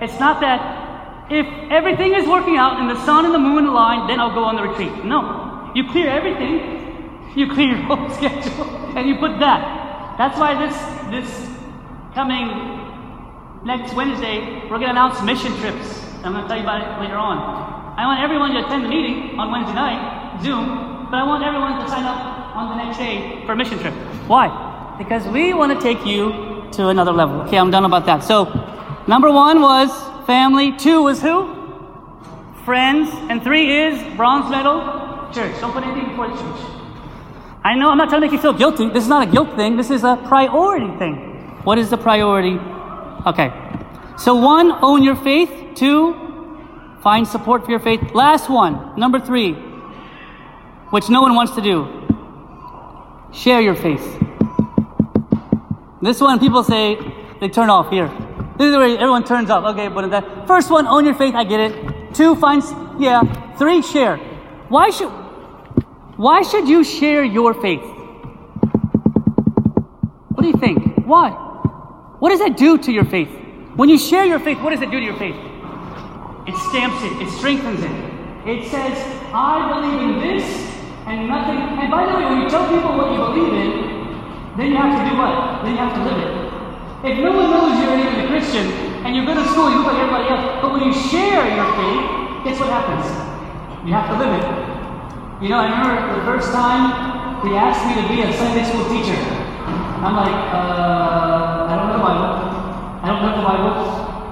It's 0.00 0.18
not 0.18 0.40
that 0.40 1.30
if 1.30 1.46
everything 1.70 2.14
is 2.14 2.26
working 2.26 2.56
out 2.56 2.80
and 2.80 2.90
the 2.90 3.04
sun 3.04 3.24
and 3.24 3.34
the 3.34 3.38
moon 3.38 3.66
align, 3.66 4.08
then 4.08 4.18
I'll 4.18 4.34
go 4.34 4.44
on 4.44 4.56
the 4.56 4.62
retreat. 4.62 5.04
No. 5.04 5.70
You 5.74 5.88
clear 5.90 6.08
everything, 6.08 7.30
you 7.36 7.52
clear 7.52 7.76
your 7.76 7.82
whole 7.84 8.10
schedule, 8.16 8.64
and 8.96 9.08
you 9.08 9.16
put 9.16 9.38
that. 9.38 10.18
That's 10.18 10.38
why 10.38 10.58
this 10.58 10.76
this 11.10 11.48
coming 12.14 12.48
next 13.64 13.94
Wednesday, 13.94 14.62
we're 14.64 14.82
going 14.82 14.90
to 14.90 14.90
announce 14.90 15.22
mission 15.22 15.54
trips. 15.58 16.02
I'm 16.24 16.32
going 16.32 16.42
to 16.42 16.48
tell 16.48 16.56
you 16.56 16.64
about 16.64 16.82
it 16.82 17.00
later 17.00 17.16
on. 17.16 17.38
I 17.96 18.06
want 18.06 18.20
everyone 18.20 18.52
to 18.52 18.66
attend 18.66 18.84
the 18.84 18.88
meeting 18.88 19.38
on 19.38 19.52
Wednesday 19.52 19.74
night, 19.74 20.19
Zoom, 20.42 21.08
but 21.10 21.16
I 21.16 21.24
want 21.26 21.44
everyone 21.44 21.80
to 21.82 21.88
sign 21.88 22.04
up 22.04 22.56
on 22.56 22.76
the 22.76 22.84
next 22.84 22.98
day 22.98 23.42
for 23.46 23.52
a 23.52 23.56
mission 23.56 23.78
trip. 23.78 23.94
Why? 24.26 24.94
Because 24.98 25.26
we 25.28 25.54
want 25.54 25.72
to 25.72 25.80
take 25.80 26.04
you 26.06 26.68
to 26.72 26.88
another 26.88 27.12
level. 27.12 27.42
Okay, 27.42 27.58
I'm 27.58 27.70
done 27.70 27.84
about 27.84 28.06
that. 28.06 28.22
So, 28.24 28.44
number 29.06 29.30
one 29.30 29.60
was 29.60 29.90
family. 30.26 30.76
Two 30.76 31.02
was 31.02 31.20
who? 31.20 31.56
Friends. 32.64 33.10
And 33.28 33.42
three 33.42 33.84
is 33.84 34.16
bronze 34.16 34.50
medal, 34.50 34.80
church. 35.32 35.60
Don't 35.60 35.72
put 35.72 35.84
anything 35.84 36.10
before 36.10 36.28
the 36.28 36.36
church. 36.36 36.60
I 37.62 37.74
know 37.74 37.90
I'm 37.90 37.98
not 37.98 38.08
trying 38.08 38.22
to 38.22 38.26
make 38.26 38.32
you 38.32 38.40
feel 38.40 38.52
guilty. 38.52 38.88
This 38.88 39.04
is 39.04 39.08
not 39.08 39.28
a 39.28 39.30
guilt 39.30 39.54
thing. 39.56 39.76
This 39.76 39.90
is 39.90 40.04
a 40.04 40.16
priority 40.26 40.96
thing. 40.98 41.14
What 41.64 41.78
is 41.78 41.90
the 41.90 41.98
priority? 41.98 42.58
Okay. 43.26 43.52
So, 44.16 44.34
one, 44.34 44.72
own 44.82 45.02
your 45.02 45.16
faith. 45.16 45.50
Two, 45.74 46.14
find 47.02 47.26
support 47.26 47.64
for 47.64 47.70
your 47.70 47.80
faith. 47.80 48.00
Last 48.14 48.48
one, 48.50 48.98
number 48.98 49.18
three, 49.18 49.56
which 50.90 51.08
no 51.08 51.22
one 51.22 51.34
wants 51.34 51.54
to 51.54 51.62
do 51.62 52.00
share 53.32 53.60
your 53.60 53.74
faith. 53.74 54.04
This 56.02 56.20
one, 56.20 56.38
people 56.38 56.64
say 56.64 56.98
they 57.40 57.48
turn 57.48 57.70
off 57.70 57.90
here. 57.90 58.08
This 58.58 58.70
is 58.70 58.76
where 58.76 58.88
everyone 58.98 59.24
turns 59.24 59.50
off. 59.50 59.64
Okay, 59.72 59.88
but 59.88 60.10
that 60.10 60.46
first 60.46 60.70
one, 60.70 60.86
own 60.86 61.04
your 61.04 61.14
faith. 61.14 61.34
I 61.34 61.44
get 61.44 61.60
it. 61.60 62.14
Two, 62.14 62.34
find 62.36 62.62
yeah. 62.98 63.22
Three, 63.56 63.82
share. 63.82 64.16
Why 64.68 64.90
should 64.90 65.10
why 66.16 66.42
should 66.42 66.68
you 66.68 66.84
share 66.84 67.24
your 67.24 67.54
faith? 67.54 67.82
What 70.28 70.42
do 70.42 70.48
you 70.48 70.58
think? 70.58 71.06
Why? 71.06 71.30
What 72.18 72.30
does 72.30 72.40
that 72.40 72.56
do 72.56 72.76
to 72.78 72.92
your 72.92 73.04
faith? 73.04 73.30
When 73.76 73.88
you 73.88 73.98
share 73.98 74.24
your 74.24 74.38
faith, 74.38 74.60
what 74.60 74.70
does 74.70 74.82
it 74.82 74.90
do 74.90 74.98
to 74.98 75.04
your 75.04 75.16
faith? 75.16 75.36
It 76.46 76.56
stamps 76.68 77.02
it, 77.04 77.22
it 77.22 77.30
strengthens 77.38 77.82
it. 77.82 77.90
It 78.46 78.70
says, 78.70 78.98
I 79.32 79.80
believe 79.80 80.00
in 80.02 80.20
this 80.20 80.69
and 81.10 81.26
nothing. 81.26 81.58
And 81.82 81.90
by 81.90 82.06
the 82.06 82.14
way, 82.14 82.24
when 82.30 82.38
you 82.42 82.48
tell 82.48 82.70
people 82.70 82.94
what 82.94 83.10
you 83.10 83.18
believe 83.18 83.50
in, 83.50 83.70
then 84.54 84.70
you 84.70 84.78
have 84.78 84.94
to 84.94 85.02
do 85.10 85.18
what? 85.18 85.66
Then 85.66 85.74
you 85.74 85.82
have 85.82 85.94
to 85.98 86.02
live 86.06 86.18
it. 86.22 86.32
If 87.02 87.18
no 87.18 87.34
one 87.34 87.50
knows 87.50 87.74
you're 87.82 87.98
even 87.98 88.14
a 88.22 88.28
Christian 88.30 88.70
and 89.02 89.16
you 89.16 89.26
go 89.26 89.34
to 89.34 89.44
school, 89.50 89.70
you 89.70 89.82
look 89.82 89.90
like 89.90 89.98
everybody 89.98 90.30
else, 90.30 90.62
but 90.62 90.70
when 90.70 90.86
you 90.86 90.94
share 90.94 91.42
your 91.50 91.66
faith, 91.74 92.06
guess 92.46 92.56
what 92.62 92.70
happens? 92.70 93.06
You 93.82 93.92
have 93.98 94.06
to 94.14 94.16
live 94.22 94.32
it. 94.38 94.46
You 95.42 95.48
know, 95.48 95.58
I 95.58 95.66
remember 95.66 96.20
the 96.20 96.26
first 96.30 96.52
time 96.52 97.42
they 97.42 97.56
asked 97.56 97.82
me 97.88 97.96
to 97.98 98.06
be 98.06 98.22
a 98.22 98.30
Sunday 98.36 98.62
school 98.68 98.86
teacher. 98.86 99.18
I'm 100.04 100.14
like, 100.14 100.38
uh, 100.54 101.66
I 101.66 101.72
don't 101.74 101.88
know 101.90 101.96
the 101.98 102.06
Bible. 102.06 102.30
I 103.02 103.06
don't 103.08 103.22
know 103.24 103.34
the 103.34 103.46
Bible. 103.50 103.76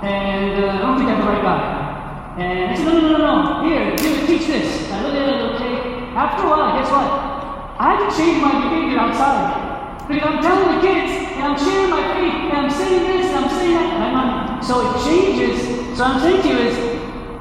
And 0.04 0.64
uh, 0.64 0.68
I 0.68 0.78
don't 0.78 0.96
think 0.98 1.10
I'm 1.10 1.20
the 1.20 1.26
right 1.26 1.42
guy. 1.42 1.62
And 2.38 2.70
I 2.70 2.74
said, 2.76 2.84
no, 2.84 3.00
no, 3.00 3.08
no, 3.08 3.18
no, 3.18 3.68
here, 3.68 3.96
here, 3.96 4.26
teach 4.26 4.46
this. 4.46 4.92
I 4.92 5.02
looked 5.02 5.16
at 5.16 5.28
it. 5.28 5.57
After 6.18 6.42
a 6.42 6.50
while, 6.50 6.74
guess 6.74 6.90
what? 6.90 7.06
I 7.78 7.94
had 7.94 7.98
to 8.02 8.10
change 8.10 8.42
my 8.42 8.50
behavior 8.58 8.98
outside. 8.98 10.02
Because 10.10 10.26
I'm 10.26 10.42
telling 10.42 10.74
the 10.74 10.80
kids, 10.82 11.14
and 11.38 11.42
I'm 11.46 11.58
sharing 11.58 11.90
my 11.94 12.02
faith, 12.18 12.38
and 12.50 12.56
I'm 12.58 12.70
saying 12.70 13.04
this, 13.06 13.26
and 13.30 13.36
I'm 13.38 13.50
saying 13.54 13.74
that, 13.78 13.88
and 13.94 14.18
I'm 14.18 14.62
So 14.62 14.82
it 14.82 14.92
changes. 15.06 15.62
So 15.96 16.02
I'm 16.02 16.18
saying 16.18 16.42
to 16.42 16.48
you 16.48 16.58
is, 16.58 16.76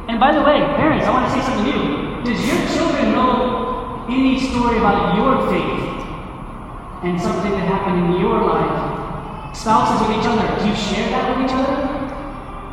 and 0.07 0.19
by 0.19 0.31
the 0.31 0.45
way, 0.45 0.61
parents, 0.77 1.07
I 1.07 1.11
want 1.11 1.25
to 1.25 1.31
say 1.33 1.41
something 1.41 1.65
to 1.65 1.73
you. 1.73 1.83
Does 2.21 2.39
your 2.45 2.61
children 2.77 3.17
know 3.17 4.05
any 4.09 4.37
story 4.39 4.77
about 4.77 5.17
your 5.17 5.49
faith? 5.49 5.87
and 7.03 7.21
something 7.21 7.51
that 7.51 7.67
happened 7.67 8.15
in 8.15 8.19
your 8.21 8.41
life, 8.41 9.55
spouses 9.55 10.01
with 10.07 10.17
each 10.17 10.25
other, 10.25 10.47
do 10.59 10.67
you 10.67 10.75
share 10.75 11.09
that 11.09 11.29
with 11.29 11.45
each 11.45 11.53
other? 11.53 11.77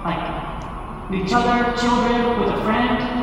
Like, 0.00 1.10
with 1.10 1.20
each 1.20 1.32
other, 1.32 1.76
children, 1.76 2.40
with 2.40 2.48
a 2.48 2.62
friend? 2.64 3.13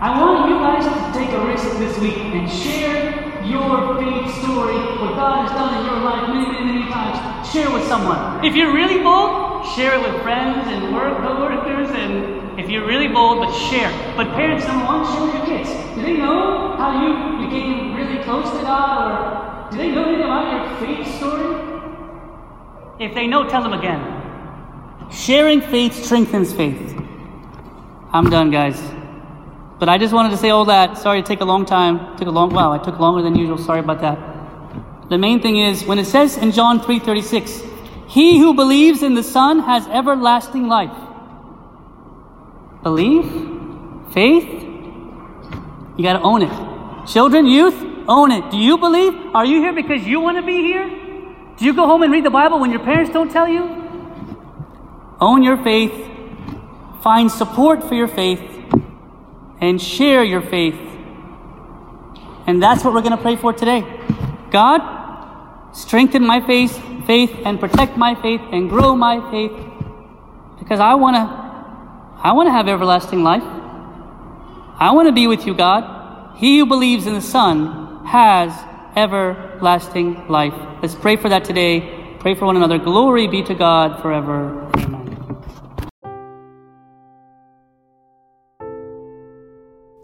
I 0.00 0.14
want 0.14 0.48
you 0.48 0.60
guys 0.60 0.86
to 0.86 1.18
take 1.18 1.30
a 1.34 1.44
risk 1.44 1.76
this 1.78 1.98
week 1.98 2.18
and 2.18 2.48
share 2.48 3.42
your 3.42 3.98
faith 3.98 4.30
story, 4.38 4.78
what 5.02 5.18
God 5.18 5.42
has 5.42 5.50
done 5.50 5.74
in 5.74 5.86
your 5.90 5.98
life 6.06 6.28
many, 6.28 6.46
many, 6.46 6.72
many 6.72 6.92
times. 6.92 7.50
Share 7.50 7.68
with 7.68 7.82
someone. 7.88 8.44
If 8.44 8.54
you're 8.54 8.72
really 8.72 9.02
bold, 9.02 9.66
share 9.74 9.98
it 9.98 10.00
with 10.00 10.22
friends 10.22 10.68
and 10.68 10.94
work 10.94 11.18
co-workers 11.18 11.90
and 11.90 12.60
if 12.60 12.70
you're 12.70 12.86
really 12.86 13.08
bold, 13.08 13.40
but 13.40 13.52
share. 13.52 13.90
But 14.14 14.28
parents, 14.36 14.64
number 14.68 14.86
one, 14.86 15.04
share 15.04 15.24
with 15.26 15.34
your 15.34 15.46
kids. 15.46 15.70
Do 15.96 16.02
they 16.02 16.16
know 16.16 16.76
how 16.76 17.02
you 17.02 17.48
became 17.48 17.96
really 17.96 18.22
close 18.22 18.48
to 18.56 18.62
God 18.62 19.66
or 19.66 19.70
do 19.72 19.78
they 19.78 19.90
know 19.90 20.04
anything 20.04 20.26
about 20.26 20.46
your 20.54 20.78
faith 20.78 21.12
story? 21.16 21.58
If 23.00 23.14
they 23.14 23.26
know, 23.26 23.48
tell 23.48 23.64
them 23.64 23.72
again. 23.72 23.98
Sharing 25.10 25.60
faith 25.60 26.04
strengthens 26.04 26.52
faith. 26.52 26.94
I'm 28.12 28.30
done, 28.30 28.52
guys. 28.52 28.80
But 29.78 29.88
I 29.88 29.98
just 29.98 30.12
wanted 30.12 30.30
to 30.30 30.36
say 30.36 30.50
all 30.50 30.64
that. 30.66 30.98
Sorry 30.98 31.22
to 31.22 31.26
take 31.26 31.40
a 31.40 31.44
long 31.44 31.64
time. 31.64 32.16
Took 32.16 32.28
a 32.28 32.32
long 32.32 32.50
wow, 32.50 32.72
I 32.72 32.78
took 32.78 32.98
longer 32.98 33.22
than 33.22 33.36
usual. 33.36 33.58
Sorry 33.58 33.80
about 33.80 34.00
that. 34.00 34.18
The 35.08 35.18
main 35.18 35.40
thing 35.40 35.58
is 35.58 35.84
when 35.84 35.98
it 35.98 36.06
says 36.06 36.36
in 36.36 36.52
John 36.52 36.80
3:36, 36.80 37.62
he 38.08 38.38
who 38.38 38.54
believes 38.54 39.02
in 39.02 39.14
the 39.14 39.22
Son 39.22 39.60
has 39.60 39.86
everlasting 39.88 40.68
life. 40.68 40.96
Believe? 42.82 43.26
Faith? 44.12 44.48
You 45.96 46.02
gotta 46.02 46.22
own 46.22 46.42
it. 46.42 46.52
Children, 47.06 47.46
youth, 47.46 47.74
own 48.08 48.32
it. 48.32 48.50
Do 48.50 48.56
you 48.56 48.78
believe? 48.78 49.14
Are 49.34 49.44
you 49.44 49.60
here 49.60 49.72
because 49.72 50.06
you 50.06 50.20
want 50.20 50.38
to 50.38 50.42
be 50.42 50.62
here? 50.62 50.88
Do 51.56 51.64
you 51.64 51.72
go 51.74 51.86
home 51.86 52.02
and 52.02 52.12
read 52.12 52.24
the 52.24 52.30
Bible 52.30 52.60
when 52.60 52.70
your 52.70 52.80
parents 52.80 53.12
don't 53.12 53.30
tell 53.30 53.48
you? 53.48 53.62
Own 55.20 55.42
your 55.42 55.56
faith, 55.62 55.92
find 57.02 57.30
support 57.30 57.82
for 57.82 57.94
your 57.94 58.06
faith, 58.06 58.57
and 59.60 59.80
share 59.80 60.24
your 60.24 60.42
faith. 60.42 60.78
And 62.46 62.62
that's 62.62 62.84
what 62.84 62.94
we're 62.94 63.02
going 63.02 63.16
to 63.16 63.22
pray 63.22 63.36
for 63.36 63.52
today. 63.52 63.84
God, 64.50 65.76
strengthen 65.76 66.26
my 66.26 66.40
faith, 66.40 66.82
faith 67.06 67.34
and 67.44 67.58
protect 67.58 67.96
my 67.96 68.14
faith 68.14 68.40
and 68.52 68.68
grow 68.68 68.94
my 68.94 69.30
faith 69.30 69.52
because 70.58 70.80
I 70.80 70.94
want 70.94 71.16
to 71.16 71.48
I 72.20 72.32
want 72.32 72.48
to 72.48 72.52
have 72.52 72.68
everlasting 72.68 73.22
life. 73.22 73.44
I 73.44 74.90
want 74.92 75.06
to 75.06 75.12
be 75.12 75.26
with 75.26 75.46
you, 75.46 75.54
God. 75.54 76.36
He 76.36 76.58
who 76.58 76.66
believes 76.66 77.06
in 77.06 77.14
the 77.14 77.20
Son 77.20 78.04
has 78.04 78.52
everlasting 78.96 80.28
life. 80.28 80.54
Let's 80.82 80.96
pray 80.96 81.16
for 81.16 81.28
that 81.28 81.44
today. 81.44 82.16
Pray 82.18 82.34
for 82.34 82.46
one 82.46 82.56
another. 82.56 82.78
Glory 82.78 83.28
be 83.28 83.42
to 83.44 83.54
God 83.54 84.02
forever. 84.02 84.68